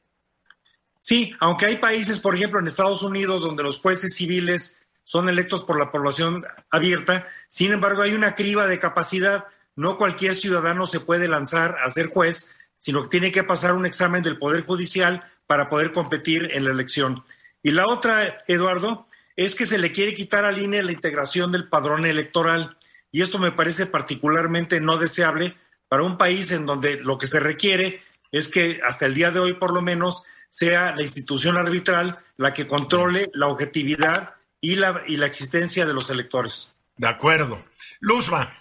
[1.00, 5.64] Sí, aunque hay países, por ejemplo, en Estados Unidos, donde los jueces civiles son electos
[5.64, 9.46] por la población abierta, sin embargo, hay una criba de capacidad.
[9.76, 13.86] No cualquier ciudadano se puede lanzar a ser juez, sino que tiene que pasar un
[13.86, 17.24] examen del Poder Judicial para poder competir en la elección.
[17.64, 21.70] Y la otra, Eduardo, es que se le quiere quitar al INE la integración del
[21.70, 22.78] padrón electoral.
[23.12, 25.56] Y esto me parece particularmente no deseable
[25.88, 29.40] para un país en donde lo que se requiere es que hasta el día de
[29.40, 35.04] hoy, por lo menos, sea la institución arbitral la que controle la objetividad y la,
[35.08, 36.74] y la existencia de los electores.
[36.98, 37.64] De acuerdo.
[38.00, 38.58] Luzma.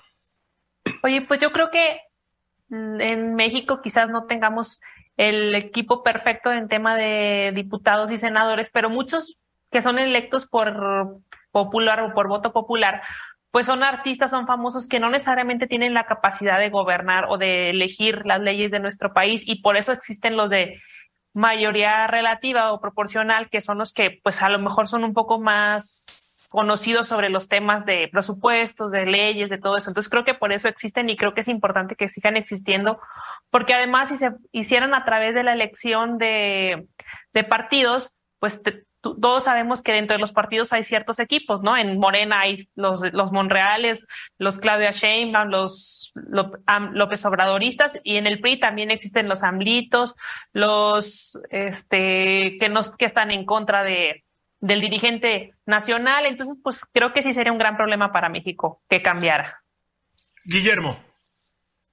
[1.02, 2.00] Oye, pues yo creo que
[2.70, 4.80] en México quizás no tengamos
[5.16, 9.38] el equipo perfecto en tema de diputados y senadores, pero muchos
[9.70, 11.20] que son electos por
[11.50, 13.02] popular o por voto popular,
[13.50, 17.70] pues son artistas, son famosos que no necesariamente tienen la capacidad de gobernar o de
[17.70, 20.80] elegir las leyes de nuestro país y por eso existen los de
[21.32, 25.40] mayoría relativa o proporcional, que son los que pues a lo mejor son un poco
[25.40, 29.90] más conocidos sobre los temas de presupuestos, de leyes, de todo eso.
[29.90, 33.00] Entonces creo que por eso existen y creo que es importante que sigan existiendo,
[33.50, 36.86] porque además si se hicieran a través de la elección de,
[37.48, 38.60] partidos, pues
[39.00, 41.76] todos sabemos que dentro de los partidos hay ciertos equipos, ¿no?
[41.76, 44.06] En Morena hay los, Monreales,
[44.38, 50.16] los Claudia Sheinbaum, los López Obradoristas y en el PRI también existen los Amlitos,
[50.52, 54.24] los este que nos que están en contra de
[54.60, 59.00] del dirigente nacional, entonces pues creo que sí sería un gran problema para México que
[59.00, 59.62] cambiara.
[60.44, 61.09] Guillermo.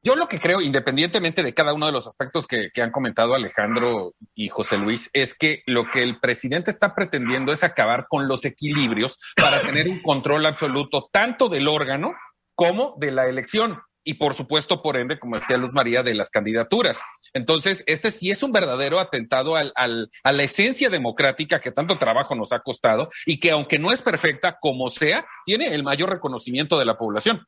[0.07, 4.13] Yo lo que creo, independientemente de cada uno de los aspectos que, han comentado Alejandro
[4.35, 8.45] y José Luis, es que lo que el presidente está pretendiendo es acabar con los
[8.45, 12.13] equilibrios para tener un control absoluto tanto del órgano
[12.55, 16.29] como de la elección y por supuesto, por ende, como decía Luz María, de las
[16.29, 17.01] candidaturas.
[17.33, 22.33] Entonces, este sí es un verdadero atentado al, a la esencia democrática que tanto trabajo
[22.33, 26.79] nos ha costado y que aunque no es perfecta, como sea, tiene el mayor reconocimiento
[26.79, 27.45] de la población.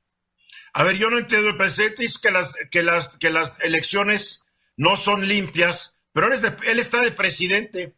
[0.73, 1.57] A ver, yo no entiendo.
[1.57, 4.43] Presidente que las, que las, que las elecciones
[4.77, 7.95] no son limpias, pero él, él está de presidente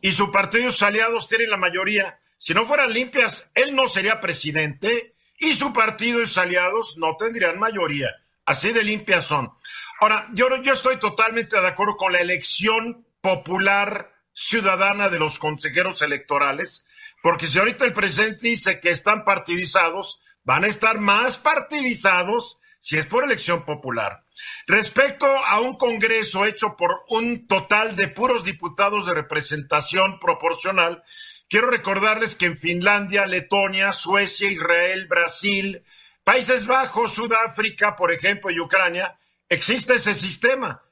[0.00, 2.18] y su partido y sus aliados tienen la mayoría.
[2.38, 7.16] Si no fueran limpias, él no sería presidente y su partido y sus aliados no
[7.16, 8.08] tendrían mayoría.
[8.44, 9.52] Así de limpias son.
[10.00, 16.00] Ahora, yo, yo estoy totalmente de acuerdo con la elección popular ciudadana de los consejeros
[16.02, 16.86] electorales,
[17.22, 22.96] porque si ahorita el presidente dice que están partidizados, van a estar más partidizados si
[22.96, 24.24] es por elección popular.
[24.66, 31.04] Respecto a un Congreso hecho por un total de puros diputados de representación proporcional,
[31.48, 35.84] quiero recordarles que en Finlandia, Letonia, Suecia, Israel, Brasil,
[36.24, 40.82] Países Bajos, Sudáfrica, por ejemplo, y Ucrania, existe ese sistema.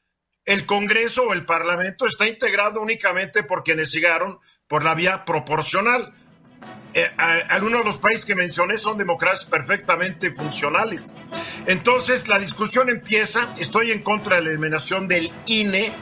[0.45, 6.15] El Congreso o el Parlamento está integrado únicamente por quienes llegaron por la vía proporcional.
[6.95, 11.15] Eh, algunos de los países que mencioné son democracias perfectamente funcionales.
[11.67, 15.93] Entonces, la discusión empieza, estoy en contra de la eliminación del INE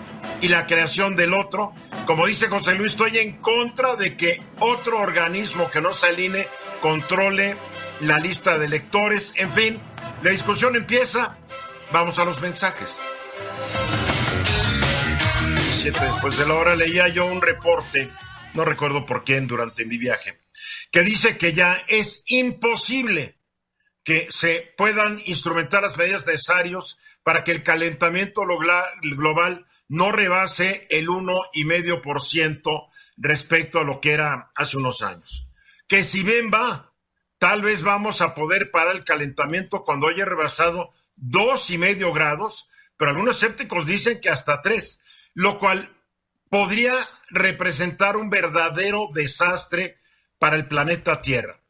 [0.41, 1.75] y la creación del otro.
[2.07, 6.21] Como dice José Luis, estoy en contra de que otro organismo que no sea el
[6.21, 6.49] INE
[6.81, 7.57] controle
[8.01, 9.35] la lista de electores.
[9.37, 9.81] En fin,
[10.23, 11.37] la discusión empieza.
[11.93, 12.97] Vamos a los mensajes.
[15.85, 18.09] Después de la hora leía yo un reporte,
[18.55, 20.46] no recuerdo por quién, durante mi viaje
[20.91, 23.39] que dice que ya es imposible
[24.05, 31.09] que se puedan instrumentar las medidas necesarias para que el calentamiento global no rebase el
[31.09, 35.49] 1,5% respecto a lo que era hace unos años.
[35.89, 36.93] Que si bien va,
[37.39, 42.69] tal vez vamos a poder parar el calentamiento cuando haya rebasado dos y medio grados,
[42.97, 45.03] pero algunos escépticos dicen que hasta tres,
[45.35, 45.91] lo cual
[46.49, 46.95] podría
[47.31, 49.99] representar un verdadero desastre
[50.39, 51.61] para el planeta Tierra.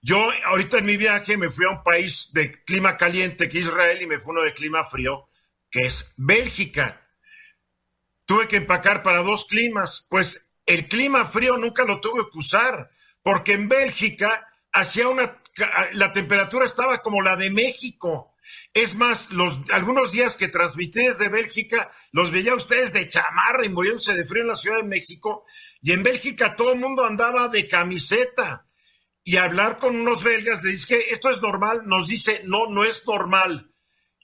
[0.00, 3.66] Yo ahorita en mi viaje me fui a un país de clima caliente que es
[3.66, 5.28] Israel y me fui uno de clima frío
[5.70, 7.06] que es Bélgica.
[8.24, 12.90] Tuve que empacar para dos climas, pues el clima frío nunca lo tuve que usar,
[13.22, 15.42] porque en Bélgica hacía una
[15.94, 18.34] la temperatura estaba como la de México.
[18.74, 23.68] Es más, los algunos días que transmití desde Bélgica, los veía ustedes de chamarra y
[23.68, 25.44] muriéndose de frío en la Ciudad de México,
[25.80, 28.66] y en Bélgica todo el mundo andaba de camiseta.
[29.24, 33.06] Y hablar con unos belgas, le dije, esto es normal, nos dice, no, no es
[33.06, 33.72] normal.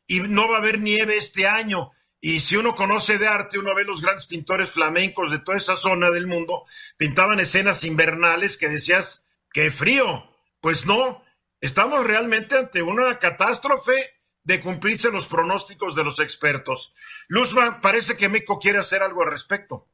[0.07, 1.91] Y no va a haber nieve este año.
[2.21, 5.77] Y si uno conoce de arte, uno ve los grandes pintores flamencos de toda esa
[5.77, 6.65] zona del mundo,
[6.97, 10.25] pintaban escenas invernales que decías, qué frío.
[10.59, 11.23] Pues no,
[11.61, 14.14] estamos realmente ante una catástrofe
[14.45, 16.95] de cumplirse los pronósticos de los expertos.
[17.29, 19.89] Luzma, parece que México quiere hacer algo al respecto.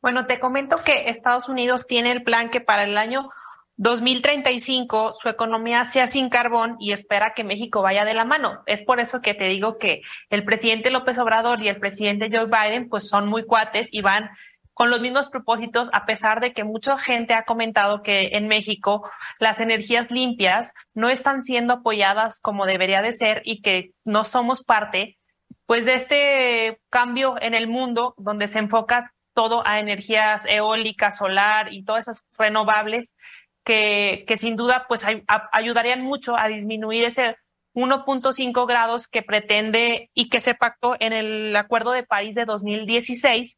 [0.00, 3.30] Bueno, te comento que Estados Unidos tiene el plan que para el año
[3.76, 8.62] 2035 su economía sea sin carbón y espera que México vaya de la mano.
[8.66, 12.46] Es por eso que te digo que el presidente López Obrador y el presidente Joe
[12.46, 14.30] Biden pues son muy cuates y van
[14.78, 19.10] con los mismos propósitos, a pesar de que mucha gente ha comentado que en México
[19.40, 24.62] las energías limpias no están siendo apoyadas como debería de ser y que no somos
[24.62, 25.18] parte
[25.66, 31.72] pues de este cambio en el mundo donde se enfoca todo a energías eólicas, solar
[31.72, 33.16] y todas esas renovables
[33.64, 35.04] que, que sin duda pues
[35.50, 37.34] ayudarían mucho a disminuir ese
[37.74, 43.56] 1.5 grados que pretende y que se pactó en el Acuerdo de París de 2016.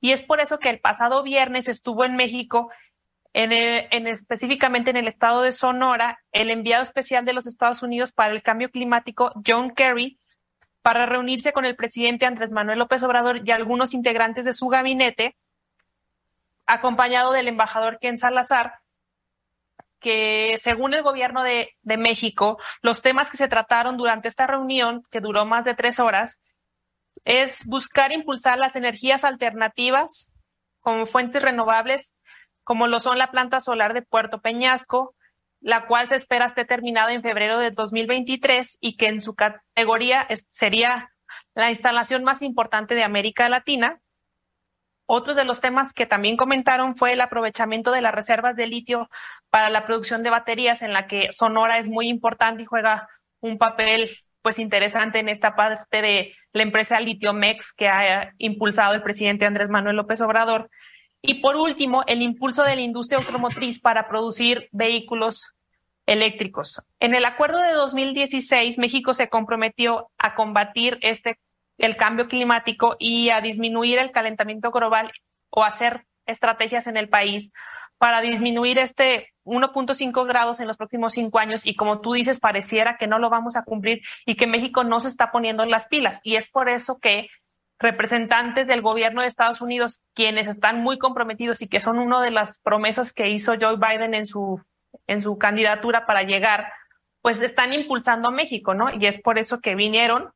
[0.00, 2.70] Y es por eso que el pasado viernes estuvo en México
[3.32, 8.32] En, específicamente en el estado de Sonora, el enviado especial de los Estados Unidos para
[8.32, 10.18] el cambio climático, John Kerry,
[10.80, 15.36] para reunirse con el presidente Andrés Manuel López Obrador y algunos integrantes de su gabinete,
[16.64, 18.80] acompañado del embajador Ken Salazar,
[20.00, 25.02] que según el gobierno de, de, México, los temas que se trataron durante esta reunión,
[25.10, 26.40] que duró más de tres horas,
[27.26, 30.30] es buscar impulsar las energías alternativas
[30.80, 32.14] como fuentes renovables
[32.66, 35.14] como lo son la planta solar de Puerto Peñasco,
[35.60, 40.26] la cual se espera esté terminada en febrero de 2023 y que en su categoría
[40.50, 41.12] sería
[41.54, 44.00] la instalación más importante de América Latina.
[45.06, 49.08] Otro de los temas que también comentaron fue el aprovechamiento de las reservas de litio
[49.48, 53.08] para la producción de baterías, en la que Sonora es muy importante y juega
[53.38, 54.10] un papel
[54.46, 59.68] pues interesante en esta parte de la empresa Litiomex que ha impulsado el presidente Andrés
[59.68, 60.70] Manuel López Obrador
[61.20, 65.52] y por último, el impulso de la industria automotriz para producir vehículos
[66.06, 66.80] eléctricos.
[67.00, 71.40] En el acuerdo de 2016, México se comprometió a combatir este
[71.76, 75.10] el cambio climático y a disminuir el calentamiento global
[75.50, 77.50] o hacer estrategias en el país
[77.98, 82.96] para disminuir este 1.5 grados en los próximos cinco años y como tú dices, pareciera
[82.96, 86.20] que no lo vamos a cumplir y que México no se está poniendo las pilas.
[86.22, 87.28] Y es por eso que
[87.78, 92.30] representantes del gobierno de Estados Unidos, quienes están muy comprometidos y que son una de
[92.30, 94.60] las promesas que hizo Joe Biden en su,
[95.06, 96.72] en su candidatura para llegar,
[97.22, 98.86] pues están impulsando a México, ¿no?
[98.92, 100.32] Y es por eso que vinieron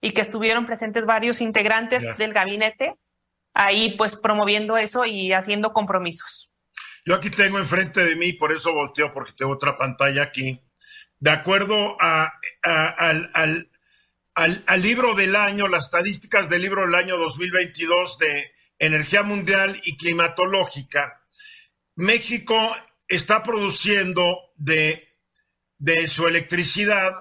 [0.00, 2.96] y que estuvieron presentes varios integrantes del gabinete
[3.54, 6.49] ahí pues promoviendo eso y haciendo compromisos.
[7.04, 10.60] Yo aquí tengo enfrente de mí, por eso volteo, porque tengo otra pantalla aquí.
[11.18, 12.32] De acuerdo a,
[12.62, 13.30] al,
[14.34, 19.96] al, libro del año, las estadísticas del libro del año 2022 de energía mundial y
[19.96, 21.22] climatológica,
[21.96, 25.08] México está produciendo de,
[25.78, 27.12] de su electricidad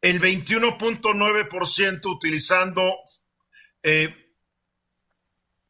[0.00, 2.82] el 21.9% utilizando
[3.84, 4.21] eh,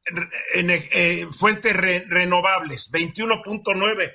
[0.04, 4.14] eh, fuentes renovables, 21.9,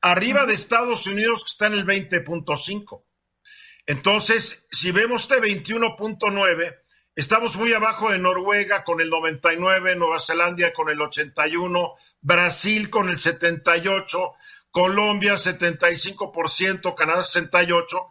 [0.00, 3.02] arriba de Estados Unidos que está en el 20.5.
[3.86, 6.76] Entonces, si vemos este 21.9,
[7.14, 13.08] estamos muy abajo de Noruega con el 99, Nueva Zelanda con el 81, Brasil con
[13.08, 14.32] el 78,
[14.70, 18.10] Colombia 75%, Canadá 68%,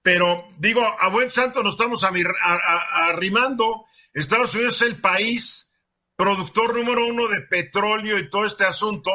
[0.00, 3.86] pero digo, a buen santo nos estamos arrimando.
[4.14, 5.65] Estados Unidos es el país
[6.16, 9.10] productor número uno de petróleo y todo este asunto.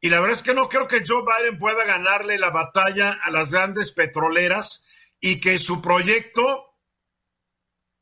[0.00, 3.30] Y la verdad es que no creo que Joe Biden pueda ganarle la batalla a
[3.30, 4.86] las grandes petroleras
[5.20, 6.72] y que su proyecto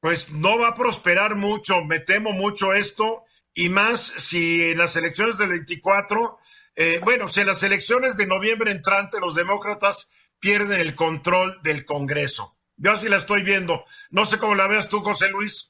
[0.00, 4.96] pues no va a prosperar mucho, me temo mucho esto, y más si en las
[4.96, 6.38] elecciones del 24,
[6.74, 11.84] eh, bueno, si en las elecciones de noviembre entrante los demócratas pierden el control del
[11.84, 12.56] Congreso.
[12.76, 13.84] Yo así la estoy viendo.
[14.08, 15.69] No sé cómo la veas tú, José Luis.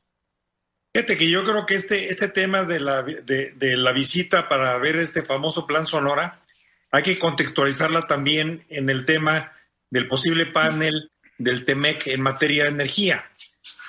[0.93, 4.97] Fíjate que yo creo que este, este tema de la, de, la visita para ver
[4.97, 6.43] este famoso plan Sonora,
[6.91, 9.53] hay que contextualizarla también en el tema
[9.89, 13.25] del posible panel del TEMEC en materia de energía.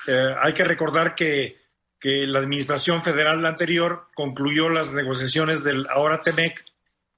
[0.08, 1.58] Eh, hay que recordar que,
[2.00, 6.64] que, la administración federal anterior concluyó las negociaciones del ahora TEMEC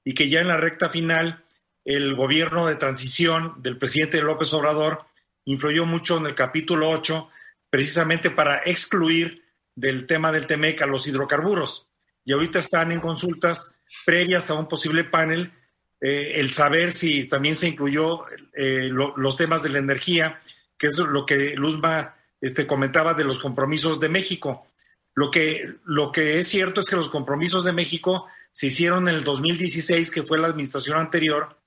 [0.02, 1.44] y que ya en la recta final
[1.84, 5.04] el gobierno de transición del presidente López Obrador
[5.44, 7.28] influyó mucho en el capítulo 8
[7.68, 9.43] precisamente para excluir
[9.74, 11.88] del tema del TEMEC a los hidrocarburos.
[12.24, 15.52] Y ahorita están en consultas previas a un posible panel
[16.00, 20.40] eh, el saber si también se incluyó eh, los temas de la energía,
[20.78, 24.66] que es lo que Luzma este, comentaba de los compromisos de México.
[25.14, 29.14] Lo que, lo que es cierto es que los compromisos de México se hicieron en
[29.14, 31.58] el 2016, que fue la administración anterior,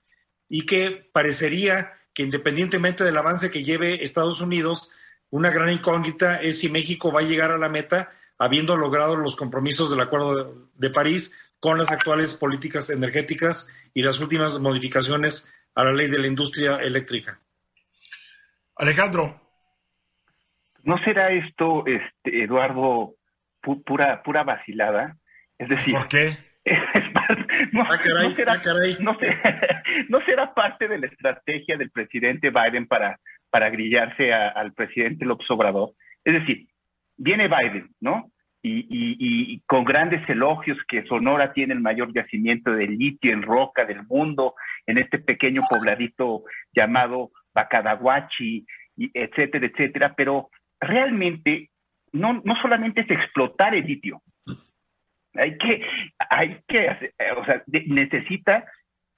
[0.47, 4.91] y que parecería que independientemente del avance que lleve Estados Unidos,
[5.29, 9.35] una gran incógnita es si México va a llegar a la meta habiendo logrado los
[9.35, 15.83] compromisos del Acuerdo de París, con las actuales políticas energéticas y las últimas modificaciones a
[15.83, 17.39] la ley de la industria eléctrica.
[18.75, 19.41] Alejandro.
[20.83, 23.15] ¿No será esto, este, Eduardo,
[23.61, 25.17] pura, pura vacilada?
[25.57, 26.37] Es decir, ¿por qué?
[30.09, 33.19] no, será, parte de la estrategia del presidente Biden para,
[33.49, 35.91] para grillarse al presidente López Obrador.
[36.23, 36.67] Es decir,
[37.17, 38.31] viene Biden, ¿no?
[38.69, 44.03] y, con grandes elogios que Sonora tiene el mayor yacimiento de litio en roca del
[44.03, 46.43] mundo, en este pequeño pobladito
[46.73, 48.65] llamado Bacadahuachi,
[48.97, 51.69] y etcétera, etcétera, pero realmente
[52.11, 54.21] no, no solamente es explotar el litio,
[55.33, 55.85] hay que,
[56.29, 58.65] hay que, o sea, necesita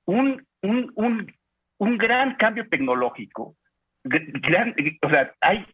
[0.06, 1.34] un, un, un,
[1.78, 3.56] un gran cambio tecnológico
[5.02, 5.66] o sea, hay,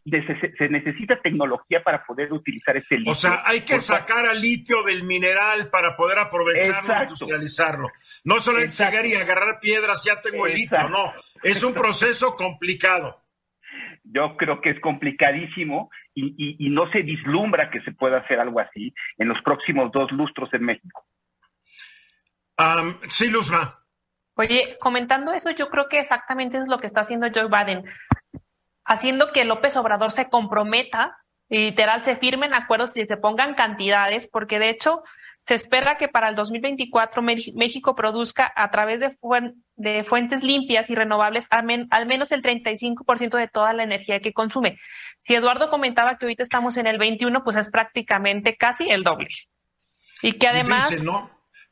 [0.58, 3.12] se, necesita tecnología para poder utilizar ese litio.
[3.12, 7.90] O sea, hay que sacar al litio del mineral para poder aprovecharlo e industrializarlo.
[8.24, 11.12] No solo llegar y agarrar piedras, ya tengo el litio, no.
[11.42, 13.22] Es un proceso complicado.
[14.04, 18.60] Yo creo que es complicadísimo y, y, no se vislumbra que se pueda hacer algo
[18.60, 21.04] así en los próximos dos lustros en México.
[23.08, 23.86] sí, Luzma.
[24.38, 27.84] Oye, comentando eso, yo creo que exactamente es lo que está haciendo Joe Biden
[28.86, 31.18] haciendo que López Obrador se comprometa
[31.48, 35.02] y literal se firmen acuerdos y se pongan cantidades, porque de hecho
[35.46, 39.16] se espera que para el 2024 México produzca a través de,
[39.76, 41.64] de fuentes limpias y renovables al,
[42.06, 44.80] menos el 35% de toda la energía que consume.
[45.24, 49.28] Si Eduardo comentaba que ahorita estamos en el 21, pues es prácticamente casi el doble.
[50.22, 50.88] Y que además...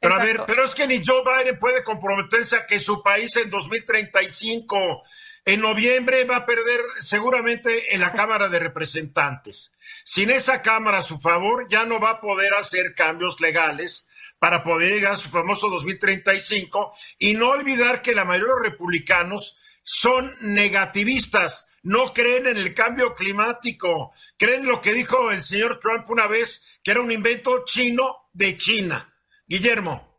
[0.00, 3.34] Pero a ver, pero es que ni Joe Biden puede comprometerse a que su país
[3.36, 5.02] en 2035
[5.44, 9.72] en noviembre va a perder seguramente en la Cámara de Representantes.
[10.04, 14.62] Sin esa Cámara a su favor, ya no va a poder hacer cambios legales para
[14.62, 19.58] poder llegar a su famoso 2035 y no olvidar que la mayoría de los republicanos
[19.82, 26.08] son negativistas, no creen en el cambio climático, creen lo que dijo el señor Trump
[26.10, 29.14] una vez, que era un invento chino de China.
[29.46, 30.13] Guillermo.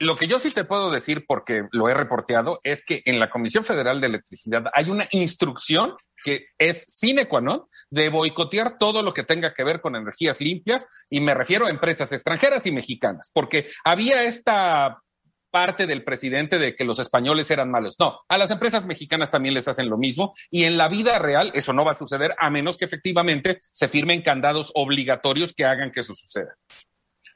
[0.00, 3.30] Lo que yo sí te puedo decir, porque lo he reporteado, es que en la
[3.30, 9.02] Comisión Federal de Electricidad hay una instrucción que es sine qua non de boicotear todo
[9.02, 12.72] lo que tenga que ver con energías limpias y me refiero a empresas extranjeras y
[12.72, 15.02] mexicanas, porque había esta
[15.50, 17.96] parte del presidente de que los españoles eran malos.
[17.98, 21.50] No, a las empresas mexicanas también les hacen lo mismo y en la vida real
[21.54, 25.90] eso no va a suceder a menos que efectivamente se firmen candados obligatorios que hagan
[25.90, 26.54] que eso suceda.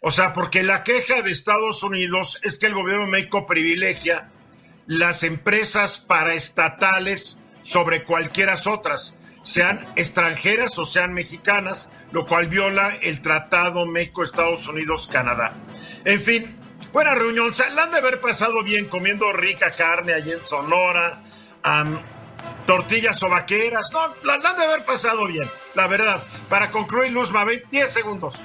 [0.03, 4.31] O sea, porque la queja de Estados Unidos es que el gobierno de México privilegia
[4.87, 13.23] las empresas paraestatales sobre cualquiera otras, sean extranjeras o sean mexicanas, lo cual viola el
[13.23, 15.55] Tratado México-Estados Unidos-Canadá.
[16.05, 16.57] En fin,
[16.93, 17.55] buena reunión.
[17.55, 21.23] Se la han de haber pasado bien comiendo rica carne allí en Sonora,
[22.67, 23.89] tortillas o vaqueras.
[23.93, 26.25] No, la, han de haber pasado bien, la verdad.
[26.49, 27.33] Para concluir, Luz
[27.71, 28.43] 10 segundos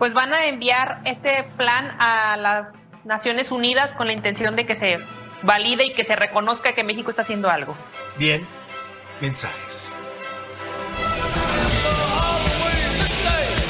[0.00, 2.72] pues van a enviar este plan a las
[3.04, 4.98] Naciones Unidas con la intención de que se
[5.42, 7.76] valide y que se reconozca que México está haciendo algo.
[8.18, 8.48] Bien,
[9.20, 9.92] mensajes.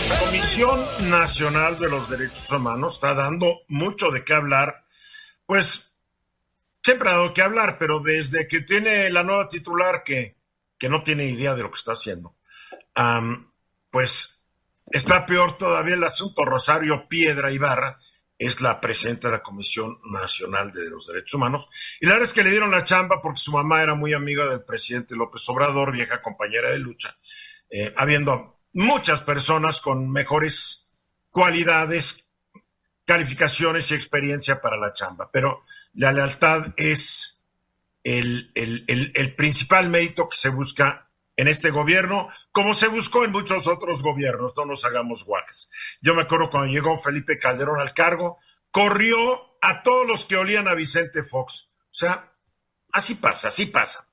[0.09, 4.85] La Comisión Nacional de los Derechos Humanos está dando mucho de qué hablar,
[5.47, 5.93] pues
[6.81, 10.37] siempre ha dado que hablar, pero desde que tiene la nueva titular que,
[10.79, 12.37] que no tiene idea de lo que está haciendo,
[13.91, 14.40] pues
[14.91, 16.45] Está peor todavía el asunto.
[16.45, 17.99] Rosario Piedra Ibarra
[18.37, 21.69] es la presidenta de la Comisión Nacional de los Derechos Humanos.
[22.01, 24.47] Y la verdad es que le dieron la chamba porque su mamá era muy amiga
[24.47, 27.17] del presidente López Obrador, vieja compañera de lucha,
[27.71, 30.89] eh, habiendo muchas personas con mejores
[31.31, 32.27] cualidades,
[33.05, 35.31] calificaciones y experiencia para la chamba.
[35.31, 35.65] Pero
[35.95, 37.39] la lealtad es
[38.03, 41.10] el, el principal mérito que se busca
[41.41, 45.71] en este gobierno, como se buscó en muchos otros gobiernos, no nos hagamos guajes.
[46.01, 48.39] Yo me acuerdo cuando llegó Felipe Calderón al cargo,
[48.71, 51.71] corrió a todos los que olían a Vicente Fox.
[51.85, 52.33] O sea,
[52.93, 54.07] así pasa, así pasa.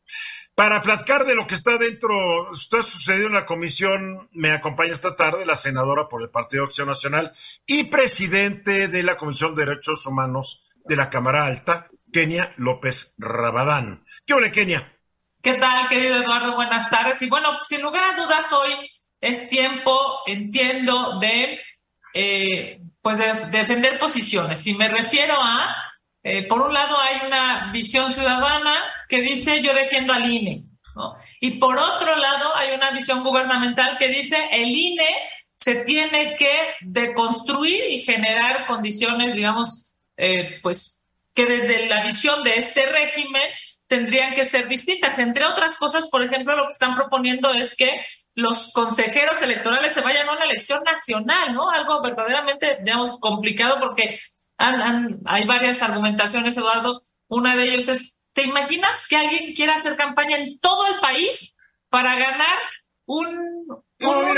[0.56, 5.16] Para platicar de lo que está dentro, está sucediendo en la comisión, me acompaña esta
[5.16, 7.34] tarde la senadora por el Partido Acción Nacional
[7.66, 14.04] y presidente de la Comisión de Derechos Humanos de la Cámara Alta, Kenia López Rabadán.
[14.26, 14.97] ¿Qué hola, Kenia?
[15.48, 16.56] ¿Qué tal, querido Eduardo?
[16.56, 17.22] Buenas tardes.
[17.22, 18.74] Y bueno, sin lugar a dudas, hoy
[19.22, 21.62] es tiempo, entiendo, de,
[22.14, 24.68] eh, pues de, defender posiciones.
[24.68, 25.74] Y me refiero a,
[26.22, 30.66] eh, por un lado, hay una visión ciudadana que dice yo defiendo al INE.
[30.98, 31.16] ¿no?
[31.40, 35.16] Y por otro lado, hay una visión gubernamental que dice el INE
[35.56, 41.02] se tiene que deconstruir y generar condiciones, digamos, eh, pues
[41.34, 43.44] que desde la visión de este régimen
[43.88, 45.18] tendrían que ser distintas.
[45.20, 50.02] Entre otras cosas, por ejemplo, lo que están proponiendo es que los consejeros electorales se
[50.02, 51.70] vayan a una elección nacional, ¿no?
[51.72, 54.20] Algo verdaderamente, digamos, complicado porque
[54.58, 57.02] hay varias argumentaciones, Eduardo.
[57.28, 61.56] Una de ellas es, ¿te imaginas que alguien quiera hacer campaña en todo el país
[61.90, 62.58] para ganar
[63.06, 63.66] un,
[64.00, 64.38] un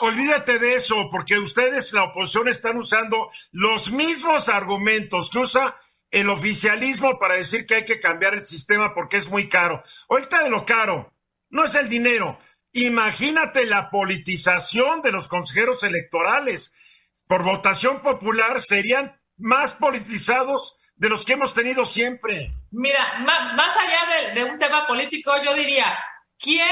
[0.00, 5.76] olvídate de eso, porque ustedes, la oposición, están usando los mismos argumentos que usa
[6.16, 9.84] el oficialismo para decir que hay que cambiar el sistema porque es muy caro.
[10.08, 11.12] Ahorita de lo caro,
[11.50, 12.38] no es el dinero.
[12.72, 16.72] Imagínate la politización de los consejeros electorales.
[17.28, 22.48] Por votación popular serían más politizados de los que hemos tenido siempre.
[22.70, 25.98] Mira, más, allá de, un tema político, yo diría,
[26.38, 26.66] ¿quién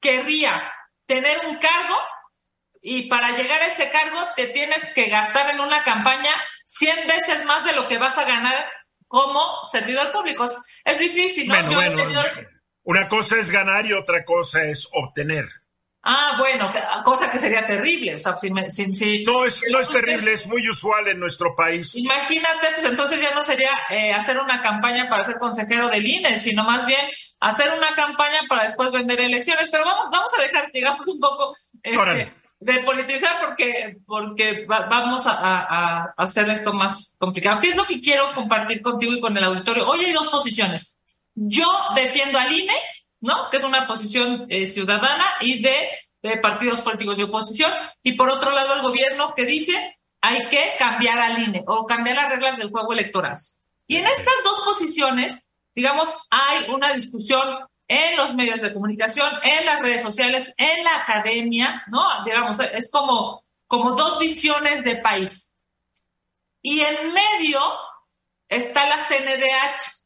[0.00, 0.72] querría
[1.04, 1.96] tener un cargo
[2.80, 6.32] y para llegar a ese cargo te tienes que gastar en una campaña
[6.64, 8.77] 100 veces más de lo que vas a ganar
[9.08, 9.40] como
[9.70, 10.48] servidor público?
[10.84, 11.56] Es difícil, ¿no?
[12.84, 15.46] Una cosa es ganar y otra cosa es obtener.
[16.02, 16.70] Ah, bueno,
[17.04, 18.14] cosa que sería terrible.
[18.14, 21.94] O sea, si, si, no, es, no es terrible, es muy usual en nuestro país.
[21.96, 26.38] Imagínate, pues entonces ya no sería eh, hacer una campaña para ser consejero del INE,
[26.38, 29.68] sino más bien hacer una campaña para después vender elecciones.
[29.70, 35.32] Pero vamos, vamos a dejar, digamos, un poco este, de politizar porque, porque vamos a,
[35.32, 37.60] a, hacer esto más complicado.
[37.60, 39.86] ¿Qué es lo que quiero compartir contigo y con el auditorio?
[39.88, 40.96] Hoy hay dos posiciones.
[41.34, 42.74] Yo defiendo al INE
[43.20, 43.50] ¿no?
[43.50, 45.88] Que es una posición eh, ciudadana y de,
[46.42, 47.72] partidos políticos de oposición.
[48.02, 52.16] Y por otro lado, el gobierno que dice hay que cambiar al INE o cambiar
[52.16, 53.36] las reglas del juego electoral.
[53.86, 57.46] Y en estas dos posiciones, digamos, hay una discusión
[57.88, 62.22] en los medios de comunicación, en las redes sociales, en la academia, ¿no?
[62.24, 65.54] Digamos, es como, como dos visiones de país.
[66.62, 67.60] Y en medio
[68.48, 69.98] está la CNDH,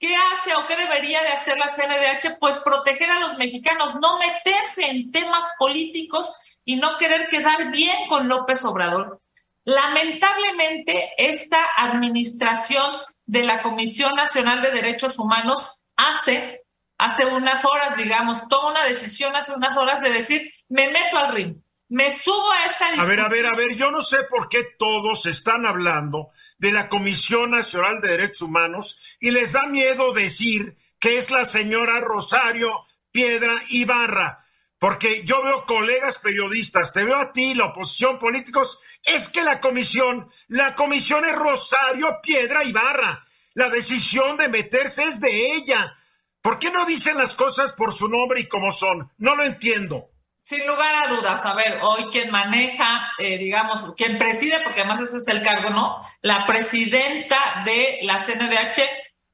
[0.00, 2.38] ¿Qué hace o qué debería de hacer la CNDH?
[2.40, 6.32] Pues proteger a los mexicanos, no meterse en temas políticos
[6.64, 9.20] y no querer quedar bien con López Obrador.
[9.64, 16.62] Lamentablemente, esta administración de la Comisión Nacional de Derechos Humanos hace,
[17.00, 21.34] hace unas horas, digamos, toma una decisión hace unas horas de decir, me meto al
[21.34, 21.56] ring,
[21.88, 23.00] me subo a esta discusión.
[23.00, 26.72] A ver, a ver, a ver, yo no sé por qué todos están hablando de
[26.72, 32.00] la Comisión Nacional de Derechos Humanos y les da miedo decir que es la señora
[32.00, 34.44] Rosario Piedra Ibarra,
[34.78, 39.58] porque yo veo colegas periodistas, te veo a ti, la oposición políticos, es que la
[39.58, 45.96] comisión, la comisión es Rosario Piedra Ibarra, la decisión de meterse es de ella.
[46.42, 49.10] ¿Por qué no dicen las cosas por su nombre y como son?
[49.18, 50.08] No lo entiendo.
[50.42, 55.00] Sin lugar a dudas, a ver, hoy quien maneja, eh, digamos, quien preside, porque además
[55.00, 56.04] ese es el cargo, ¿no?
[56.22, 58.82] La presidenta de la CNDH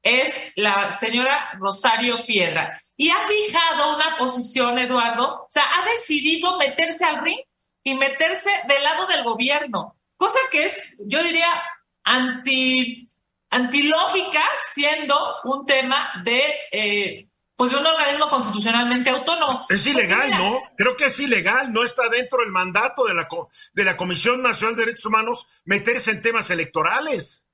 [0.03, 2.79] es la señora Rosario Piedra.
[2.95, 7.39] Y ha fijado una posición, Eduardo, o sea, ha decidido meterse al ring
[7.83, 11.49] y meterse del lado del gobierno, cosa que es, yo diría,
[12.03, 13.06] anti,
[13.49, 14.43] antilógica,
[14.73, 17.27] siendo un tema de eh,
[17.57, 19.65] pues de un organismo constitucionalmente autónomo.
[19.67, 20.61] Es ilegal, ¿no?
[20.77, 23.27] Creo que es ilegal, no está dentro del mandato de la,
[23.73, 27.47] de la Comisión Nacional de Derechos Humanos meterse en temas electorales.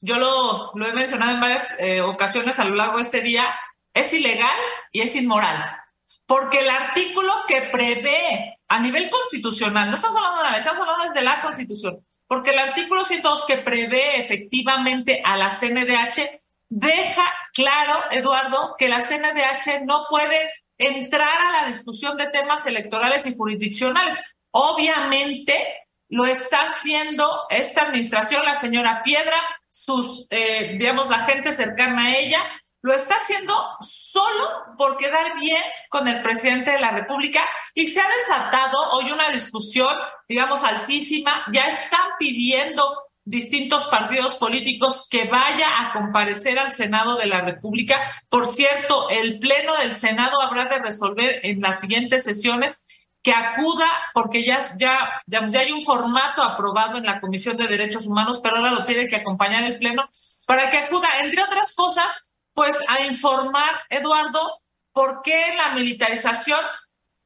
[0.00, 3.54] Yo lo, lo he mencionado en varias eh, ocasiones a lo largo de este día,
[3.92, 4.58] es ilegal
[4.90, 5.76] y es inmoral.
[6.24, 10.80] Porque el artículo que prevé a nivel constitucional, no estamos hablando de la ley, estamos
[10.80, 17.30] hablando desde la Constitución, porque el artículo 102 que prevé efectivamente a la CNDH deja
[17.52, 23.36] claro, Eduardo, que la CNDH no puede entrar a la discusión de temas electorales y
[23.36, 24.14] jurisdiccionales.
[24.50, 25.62] Obviamente
[26.08, 29.36] lo está haciendo esta administración, la señora Piedra,
[29.68, 32.42] sus, eh, digamos, la gente cercana a ella,
[32.82, 38.00] lo está haciendo solo por quedar bien con el presidente de la República y se
[38.00, 39.96] ha desatado hoy una discusión,
[40.28, 41.44] digamos, altísima.
[41.52, 42.84] Ya están pidiendo
[43.24, 48.00] distintos partidos políticos que vaya a comparecer al Senado de la República.
[48.28, 52.84] Por cierto, el Pleno del Senado habrá de resolver en las siguientes sesiones
[53.22, 58.08] que acuda, porque ya, ya, ya hay un formato aprobado en la Comisión de Derechos
[58.08, 60.08] Humanos, pero ahora lo tiene que acompañar el Pleno,
[60.44, 62.12] para que acuda, entre otras cosas,
[62.54, 64.60] pues a informar, Eduardo,
[64.92, 66.60] por qué la militarización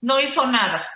[0.01, 0.87] no hizo nada.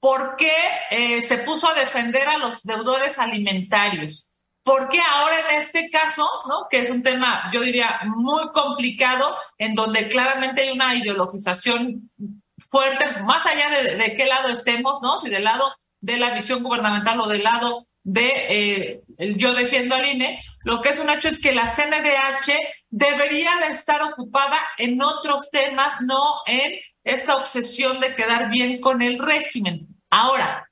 [0.00, 0.52] ¿Por qué
[0.90, 4.28] eh, se puso a defender a los deudores alimentarios?
[4.62, 6.66] ¿Por qué ahora en este caso, ¿no?
[6.70, 12.10] que es un tema, yo diría, muy complicado, en donde claramente hay una ideologización
[12.58, 15.18] fuerte, más allá de, qué lado estemos, ¿no?
[15.18, 19.02] si del lado de la visión gubernamental o del lado de eh,
[19.36, 22.52] yo defiendo al INE, lo que es un hecho es que la CNDH
[22.90, 29.00] debería de estar ocupada en otros temas, no en esta obsesión de quedar bien con
[29.00, 29.88] el régimen.
[30.10, 30.68] Ahora.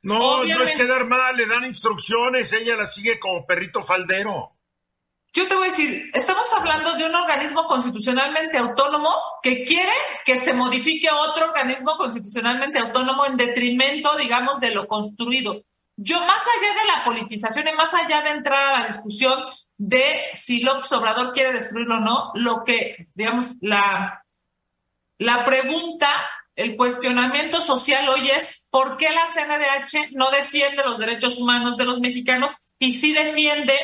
[0.00, 4.52] No, no es quedar mal, le dan instrucciones, ella la sigue como perrito faldero.
[5.34, 9.10] Yo te voy a decir, estamos hablando de un organismo constitucionalmente autónomo
[9.42, 9.92] que quiere
[10.24, 15.60] que se modifique otro organismo constitucionalmente autónomo en detrimento, digamos, de lo construido.
[15.96, 19.38] Yo, más allá de la politización y más allá de entrar a la discusión
[19.76, 24.24] de si López Obrador quiere destruirlo o no, lo que, digamos, la,
[25.18, 26.08] la pregunta,
[26.56, 31.84] el cuestionamiento social hoy es por qué la CNDH no defiende los derechos humanos de
[31.84, 33.78] los mexicanos y sí defiende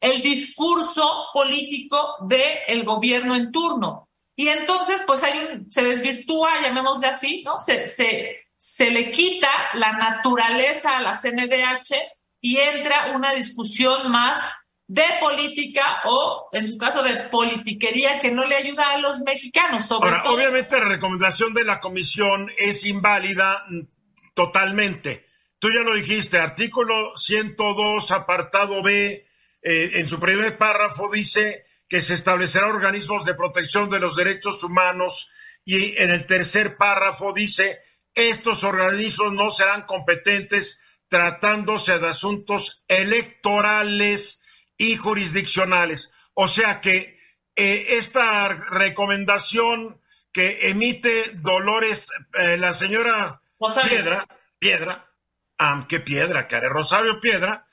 [0.00, 4.08] el discurso político del gobierno en turno.
[4.34, 7.58] Y entonces, pues hay un, se desvirtúa, llamémosle así, ¿no?
[7.60, 11.96] Se, se le quita la naturaleza a la CNDH
[12.40, 14.38] y entra una discusión más
[14.86, 19.86] de política o, en su caso, de politiquería que no le ayuda a los mexicanos.
[19.86, 23.66] Sobre Ahora, obviamente la recomendación de la comisión es inválida
[24.32, 25.26] totalmente.
[25.58, 29.26] Tú ya lo dijiste, artículo 102, apartado B,
[29.60, 34.62] eh, en su primer párrafo dice que se establecerá organismos de protección de los derechos
[34.62, 35.32] humanos
[35.64, 37.80] y en el tercer párrafo dice
[38.14, 44.42] estos organismos no serán competentes tratándose de asuntos electorales
[44.76, 46.10] y jurisdiccionales.
[46.34, 47.18] O sea que
[47.54, 50.00] eh, esta recomendación
[50.32, 53.42] que emite Dolores, eh, la señora
[53.86, 54.26] Piedra,
[54.58, 55.10] Piedra,
[55.58, 57.66] ah, qué piedra, care, Rosario Piedra,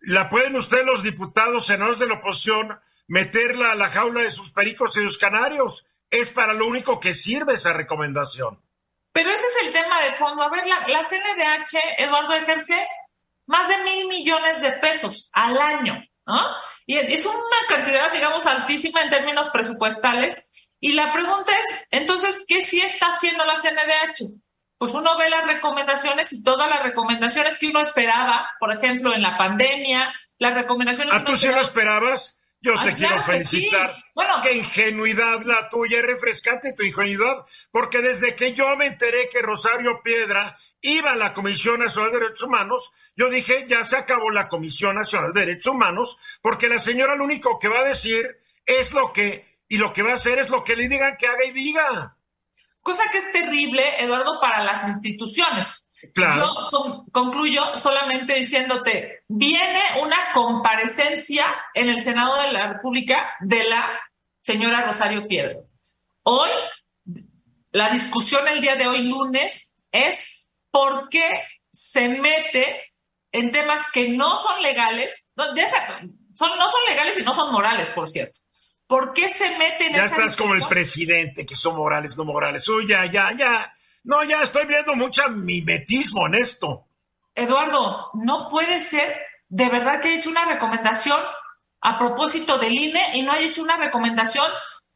[0.00, 4.50] la pueden ustedes los diputados, senadores de la oposición, meterla a la jaula de sus
[4.50, 5.86] pericos y sus canarios.
[6.10, 8.60] Es para lo único que sirve esa recomendación.
[9.12, 10.42] Pero ese es el tema de fondo.
[10.42, 12.86] A ver, la, la CNDH, Eduardo, ejerce
[13.46, 16.46] más de mil millones de pesos al año, ¿no?
[16.86, 17.38] Y es una
[17.68, 20.44] cantidad, digamos, altísima en términos presupuestales.
[20.80, 24.40] Y la pregunta es, entonces, ¿qué sí está haciendo la CNDH?
[24.80, 29.20] pues uno ve las recomendaciones y todas las recomendaciones que uno esperaba, por ejemplo, en
[29.20, 31.12] la pandemia, las recomendaciones...
[31.12, 32.39] ¿A ah, tú sí lo esperabas?
[32.60, 33.96] Yo te quiero felicitar.
[34.14, 39.40] Bueno, qué ingenuidad la tuya, refrescante tu ingenuidad, porque desde que yo me enteré que
[39.40, 44.30] Rosario Piedra iba a la Comisión Nacional de Derechos Humanos, yo dije, ya se acabó
[44.30, 48.26] la Comisión Nacional de Derechos Humanos, porque la señora lo único que va a decir
[48.66, 51.26] es lo que, y lo que va a hacer es lo que le digan que
[51.26, 52.16] haga y diga
[52.82, 55.84] cosa que es terrible, Eduardo, para las instituciones.
[56.14, 56.70] Claro.
[56.72, 64.00] Yo concluyo solamente diciéndote, viene una comparecencia en el Senado de la República de la
[64.42, 65.58] señora Rosario Piedra.
[66.22, 66.50] Hoy,
[67.72, 72.92] la discusión el día de hoy, lunes, es por qué se mete
[73.32, 75.46] en temas que no son legales, no,
[76.34, 78.40] son, no son legales y no son morales, por cierto.
[78.86, 82.68] ¿Por qué se meten en Ya estás como el presidente, que son morales, no morales.
[82.68, 83.72] Uy, ya, ya, ya.
[84.04, 86.86] No, ya estoy viendo mucho mimetismo en esto.
[87.34, 89.16] Eduardo, no puede ser
[89.48, 91.20] de verdad que haya hecho una recomendación
[91.82, 94.46] a propósito del INE y no haya hecho una recomendación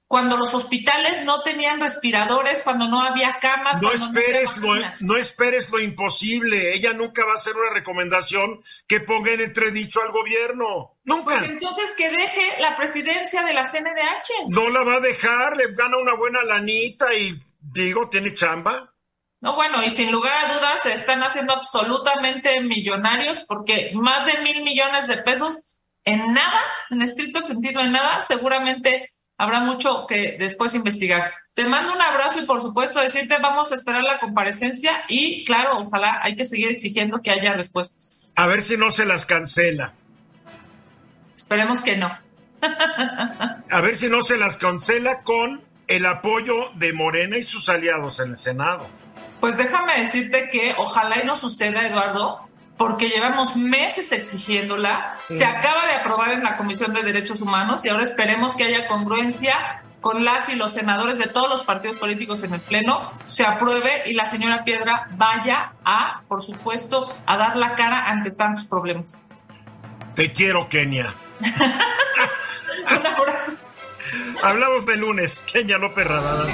[0.06, 3.82] cuando los hospitales no tenían respiradores, cuando no había camas.
[3.82, 6.74] No esperes, lo, no esperes lo imposible.
[6.74, 10.98] Ella nunca va a hacer una recomendación que ponga en entredicho al gobierno.
[11.04, 11.38] Nunca.
[11.38, 14.48] Pues entonces que deje la presidencia de la CNDH.
[14.50, 18.93] No la va a dejar, le gana una buena lanita y digo, tiene chamba.
[19.44, 24.40] No, bueno, y sin lugar a dudas se están haciendo absolutamente millonarios porque más de
[24.40, 25.58] mil millones de pesos
[26.02, 31.30] en nada, en estricto sentido en nada, seguramente habrá mucho que después investigar.
[31.52, 35.80] Te mando un abrazo y por supuesto decirte vamos a esperar la comparecencia y claro,
[35.80, 38.26] ojalá hay que seguir exigiendo que haya respuestas.
[38.36, 39.92] A ver si no se las cancela.
[41.34, 42.18] Esperemos que no.
[43.70, 48.20] a ver si no se las cancela con el apoyo de Morena y sus aliados
[48.20, 49.03] en el Senado.
[49.44, 55.86] Pues déjame decirte que ojalá y no suceda, Eduardo, porque llevamos meses exigiéndola, se acaba
[55.86, 60.24] de aprobar en la Comisión de Derechos Humanos y ahora esperemos que haya congruencia con
[60.24, 64.14] las y los senadores de todos los partidos políticos en el Pleno, se apruebe y
[64.14, 69.26] la señora Piedra vaya a, por supuesto, a dar la cara ante tantos problemas.
[70.14, 71.14] Te quiero, Kenia.
[71.40, 73.56] Un abrazo.
[74.42, 76.46] Hablamos de lunes, Kenia López Radada.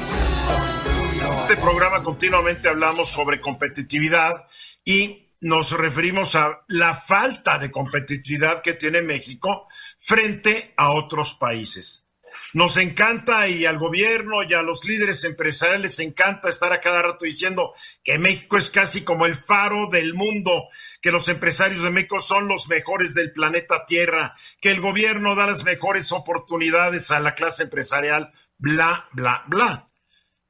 [1.51, 4.47] Este programa continuamente hablamos sobre competitividad
[4.85, 9.67] y nos referimos a la falta de competitividad que tiene México
[9.99, 12.07] frente a otros países.
[12.55, 17.03] Nos encanta y al gobierno y a los líderes empresariales les encanta estar a cada
[17.03, 17.73] rato diciendo
[18.05, 20.69] que México es casi como el faro del mundo,
[21.03, 25.49] que los empresarios de México son los mejores del planeta Tierra, que el gobierno da
[25.49, 29.90] las mejores oportunidades a la clase empresarial, bla, bla, bla.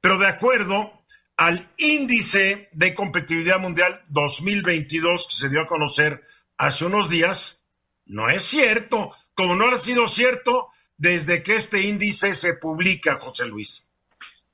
[0.01, 1.05] Pero de acuerdo
[1.37, 6.23] al índice de competitividad mundial 2022 que se dio a conocer
[6.57, 7.61] hace unos días,
[8.07, 13.47] no es cierto, como no ha sido cierto desde que este índice se publica, José
[13.47, 13.87] Luis.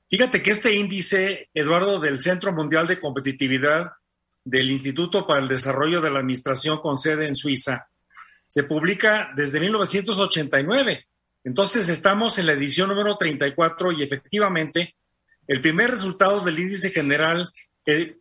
[0.09, 3.91] Fíjate que este índice, Eduardo, del Centro Mundial de Competitividad
[4.45, 7.89] del Instituto para el Desarrollo de la Administración con sede en Suiza,
[8.47, 11.05] se publica desde 1989.
[11.43, 14.95] Entonces estamos en la edición número 34 y efectivamente
[15.47, 17.51] el primer resultado del índice general,
[17.85, 18.17] eh,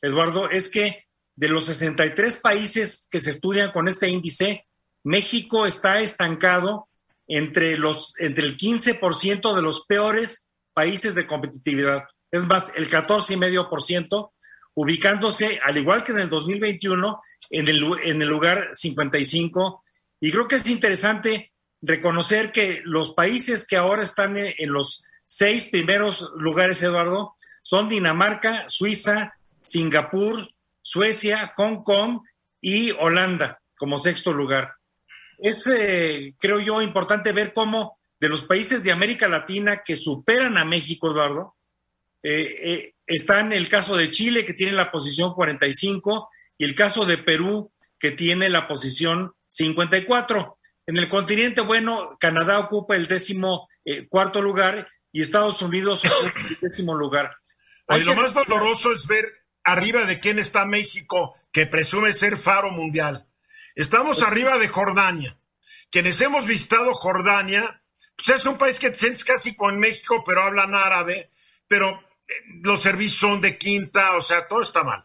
[0.00, 1.04] Eduardo, es que
[1.36, 4.66] de los 63 países que se estudian con este índice,
[5.04, 6.88] México está estancado
[7.26, 12.04] entre, los, entre el 15% de los peores países de competitividad.
[12.30, 14.30] Es más, el 14,5%,
[14.74, 17.20] ubicándose, al igual que en el 2021,
[17.50, 19.84] en el, en el lugar 55.
[20.20, 21.52] Y creo que es interesante
[21.82, 25.04] reconocer que los países que ahora están en los
[25.34, 30.46] seis primeros lugares, Eduardo, son Dinamarca, Suiza, Singapur,
[30.82, 32.20] Suecia, Hong Kong
[32.60, 34.74] y Holanda como sexto lugar.
[35.38, 40.58] Es, eh, creo yo, importante ver cómo de los países de América Latina que superan
[40.58, 41.54] a México, Eduardo,
[42.22, 46.28] eh, eh, el caso de Chile, que tiene la posición 45,
[46.58, 50.58] y el caso de Perú, que tiene la posición 54.
[50.86, 53.68] En el continente, bueno, Canadá ocupa el décimo
[54.10, 57.36] cuarto lugar y Estados Unidos ocupa el décimo lugar.
[57.86, 59.30] Oye, lo más doloroso es ver
[59.62, 63.26] arriba de quién está México, que presume ser faro mundial.
[63.74, 65.38] Estamos arriba de Jordania.
[65.90, 67.82] Quienes hemos visitado Jordania,
[68.16, 71.30] pues es un país que te sientes casi con México, pero hablan árabe,
[71.68, 72.32] pero eh,
[72.62, 75.04] los servicios son de quinta, o sea, todo está mal.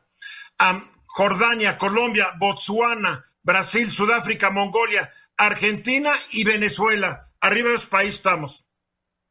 [1.08, 7.32] Jordania, Colombia, Botsuana, Brasil, Sudáfrica, Mongolia, Argentina y Venezuela.
[7.42, 8.67] Arriba de esos países estamos.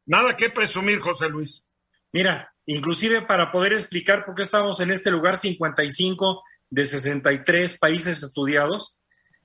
[0.07, 1.65] Nada que presumir, José Luis.
[2.13, 8.23] Mira, inclusive para poder explicar por qué estamos en este lugar 55 de 63 países
[8.23, 8.97] estudiados,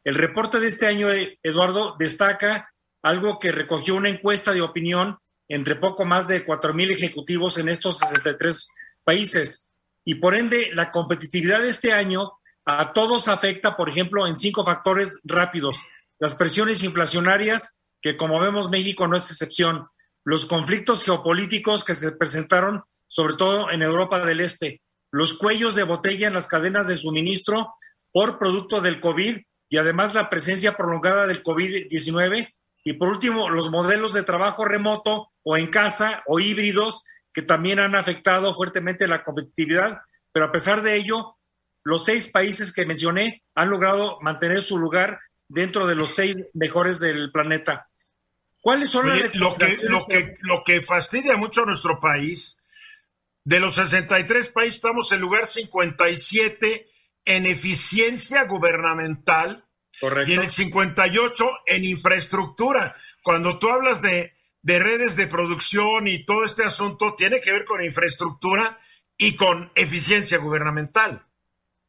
[0.03, 1.07] el reporte de este año,
[1.43, 2.71] Eduardo, destaca
[3.03, 7.99] algo que recogió una encuesta de opinión entre poco más de 4.000 ejecutivos en estos
[7.99, 8.67] 63
[9.03, 9.69] países.
[10.05, 12.31] Y por ende, la competitividad de este año
[12.65, 15.83] a todos afecta, por ejemplo, en cinco factores rápidos.
[16.19, 19.87] Las presiones inflacionarias, que como vemos México no es excepción.
[20.23, 24.81] Los conflictos geopolíticos que se presentaron, sobre todo en Europa del Este.
[25.11, 27.73] Los cuellos de botella en las cadenas de suministro
[28.11, 29.37] por producto del COVID
[29.69, 32.53] y además la presencia prolongada del COVID-19.
[32.83, 37.03] Y por último, los modelos de trabajo remoto o en casa o híbridos
[37.33, 39.99] que también han afectado fuertemente la competitividad.
[40.31, 41.37] Pero a pesar de ello,
[41.83, 46.99] los seis países que mencioné han logrado mantener su lugar dentro de los seis mejores
[46.99, 47.89] del planeta.
[48.61, 52.61] ¿Cuáles son las lo que, lo que lo que fastidia mucho a nuestro país?
[53.43, 56.87] De los 63 países estamos en lugar 57
[57.25, 59.65] en eficiencia gubernamental
[60.27, 62.95] y en el 58 en infraestructura.
[63.23, 67.65] Cuando tú hablas de, de redes de producción y todo este asunto, tiene que ver
[67.65, 68.79] con infraestructura
[69.17, 71.25] y con eficiencia gubernamental.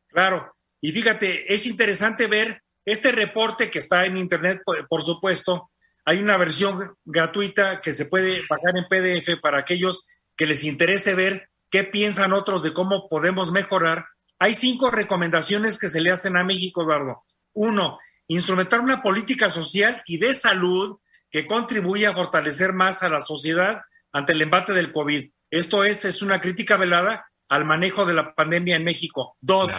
[0.09, 5.71] Claro, y fíjate, es interesante ver este reporte que está en Internet, por supuesto.
[6.05, 11.15] Hay una versión gratuita que se puede bajar en PDF para aquellos que les interese
[11.15, 14.07] ver qué piensan otros de cómo podemos mejorar
[14.43, 17.23] hay cinco recomendaciones que se le hacen a México, Eduardo.
[17.53, 20.99] Uno, instrumentar una política social y de salud
[21.31, 25.31] que contribuya a fortalecer más a la sociedad ante el embate del COVID.
[25.49, 29.37] Esto es, es una crítica velada al manejo de la pandemia en México.
[29.41, 29.71] Dos,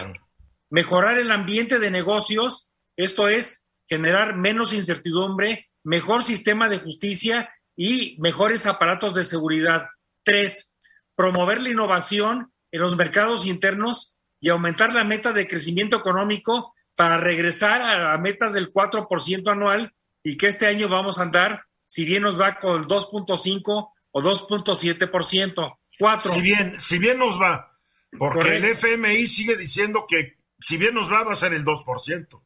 [0.70, 8.16] mejorar el ambiente de negocios, esto es, generar menos incertidumbre, mejor sistema de justicia y
[8.18, 9.86] mejores aparatos de seguridad.
[10.24, 10.72] Tres,
[11.14, 17.18] promover la innovación en los mercados internos y aumentar la meta de crecimiento económico para
[17.18, 22.22] regresar a, metas del 4% anual y que este año vamos a andar, si bien
[22.22, 23.62] nos va con el 2.5
[24.10, 25.78] o 2.7%.
[25.98, 26.32] Cuatro.
[26.32, 27.70] Si bien, si bien nos va,
[28.18, 32.43] porque el FMI sigue diciendo que si bien nos va, va a ser el 2%.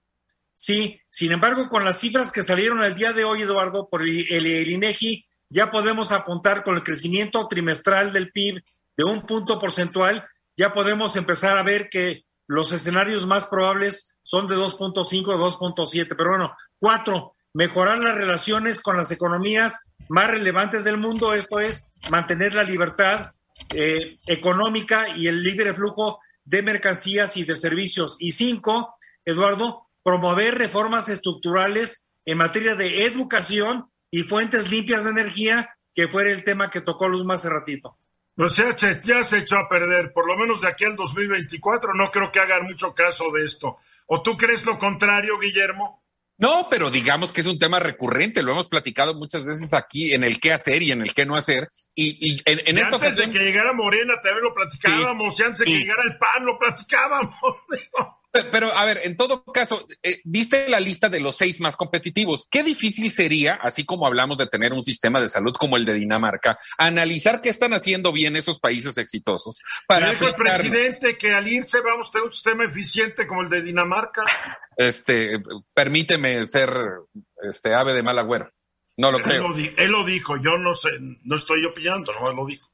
[0.61, 4.69] Sí, sin embargo, con las cifras que salieron el día de hoy, Eduardo, por el,
[4.69, 8.61] INEGI, ya podemos apuntar con el crecimiento trimestral del PIB
[8.97, 10.29] de un punto porcentual
[10.59, 16.15] ya podemos empezar a ver que los escenarios más probables son de 2.5 2.7.
[16.17, 21.85] Pero bueno, cuatro, mejorar las relaciones con las economías más relevantes del mundo, esto es
[22.11, 23.31] mantener la libertad
[23.73, 28.17] eh, económica y el libre flujo de mercancías y de servicios.
[28.19, 35.77] Y cinco, Eduardo, promover reformas estructurales en materia de educación y fuentes limpias de energía,
[35.95, 37.99] que fue el tema que tocó Luz más hace ratito.
[38.35, 41.93] Pues ya se, ya se echó a perder, por lo menos de aquí al 2024
[41.93, 43.77] no creo que hagan mucho caso de esto.
[44.07, 46.03] ¿O tú crees lo contrario, Guillermo?
[46.39, 50.25] No, pero digamos que es un tema recurrente, lo hemos platicado muchas veces aquí en
[50.25, 51.69] el qué hacer y en el qué no hacer.
[51.95, 55.65] Y, y en, esta antes de que llegara Morena también lo platicábamos, y antes de
[55.67, 57.35] que llegara el PAN lo platicábamos.
[58.31, 62.47] Pero, a ver, en todo caso, eh, viste la lista de los seis más competitivos.
[62.51, 65.95] Qué difícil sería, así como hablamos de tener un sistema de salud como el de
[65.95, 69.61] Dinamarca, analizar qué están haciendo bien esos países exitosos.
[69.87, 73.49] Para dijo el presidente que al irse vamos a tener un sistema eficiente como el
[73.49, 74.25] de Dinamarca.
[74.77, 75.41] Este,
[75.73, 76.71] permíteme ser
[77.43, 78.53] este ave de mal agüero.
[78.99, 79.55] No lo creo.
[79.55, 82.69] él lo dijo, yo no sé, no estoy opinando, no lo dijo.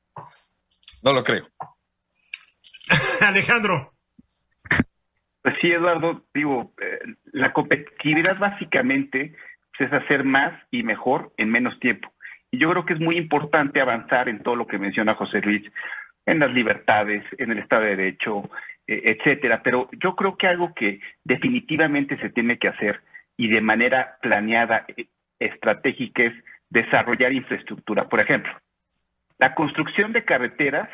[1.02, 1.46] No lo creo.
[3.20, 3.93] Alejandro.
[5.44, 9.34] Pues sí, Eduardo, digo, eh, la competitividad básicamente
[9.76, 12.10] pues, es hacer más y mejor en menos tiempo.
[12.50, 15.62] Y yo creo que es muy importante avanzar en todo lo que menciona José Luis,
[16.24, 18.48] en las libertades, en el Estado de Derecho,
[18.86, 19.60] eh, etcétera.
[19.62, 23.02] Pero yo creo que algo que definitivamente se tiene que hacer
[23.36, 25.08] y de manera planeada, eh,
[25.40, 26.32] estratégica, es
[26.70, 28.08] desarrollar infraestructura.
[28.08, 28.50] Por ejemplo,
[29.38, 30.88] la construcción de carreteras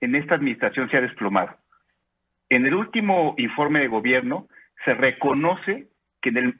[0.00, 1.54] en esta administración se ha desplomado.
[2.50, 4.48] En el último informe de gobierno
[4.84, 5.86] se reconoce
[6.20, 6.54] que en, el,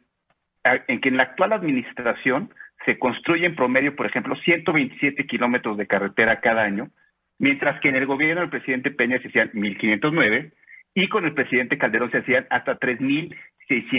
[0.64, 2.54] en que en la actual administración
[2.86, 6.90] se construye en promedio, por ejemplo, 127 kilómetros de carretera cada año,
[7.38, 10.52] mientras que en el gobierno del presidente Peña se hacían 1.509
[10.94, 13.36] y con el presidente Calderón se hacían hasta 3.000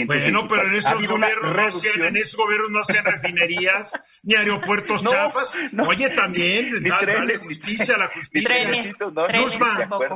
[0.06, 5.02] bueno, pero en esos, gobiernos no hacían, en esos gobiernos no hacían refinerías ni aeropuertos
[5.02, 5.56] chafas.
[5.86, 8.54] Oye, también, dale justicia a la justicia.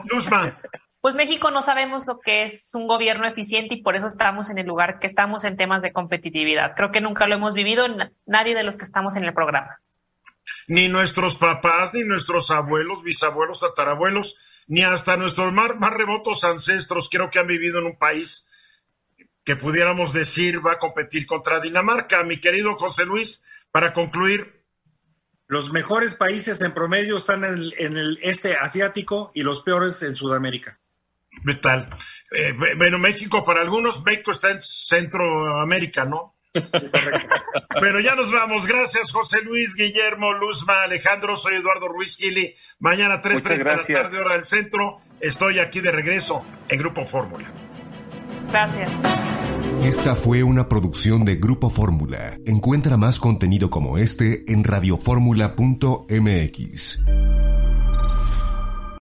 [0.04, 0.60] Luzma,
[1.06, 4.58] Pues México no sabemos lo que es un gobierno eficiente y por eso estamos en
[4.58, 6.74] el lugar que estamos en temas de competitividad.
[6.74, 7.86] Creo que nunca lo hemos vivido
[8.26, 9.80] nadie de los que estamos en el programa.
[10.66, 14.36] Ni nuestros papás, ni nuestros abuelos, bisabuelos, tatarabuelos,
[14.66, 18.44] ni hasta nuestros más, más remotos ancestros creo que han vivido en un país
[19.44, 22.24] que pudiéramos decir va a competir contra Dinamarca.
[22.24, 24.56] Mi querido José Luis, para concluir.
[25.46, 30.80] Los mejores países en promedio están en el, este asiático y los peores en Sudamérica.
[31.46, 31.88] ¿Qué tal?
[32.36, 36.34] Eh, bueno, México para algunos, México está en Centroamérica, ¿no?
[37.80, 38.66] Pero ya nos vamos.
[38.66, 41.36] Gracias, José Luis, Guillermo, Luzma, Alejandro.
[41.36, 42.56] Soy Eduardo Ruiz Gili.
[42.80, 45.02] Mañana 3.30 de la tarde, hora del centro.
[45.20, 47.52] Estoy aquí de regreso en Grupo Fórmula.
[48.48, 48.90] Gracias.
[49.82, 52.38] Esta fue una producción de Grupo Fórmula.
[52.44, 57.02] Encuentra más contenido como este en radioformula.mx.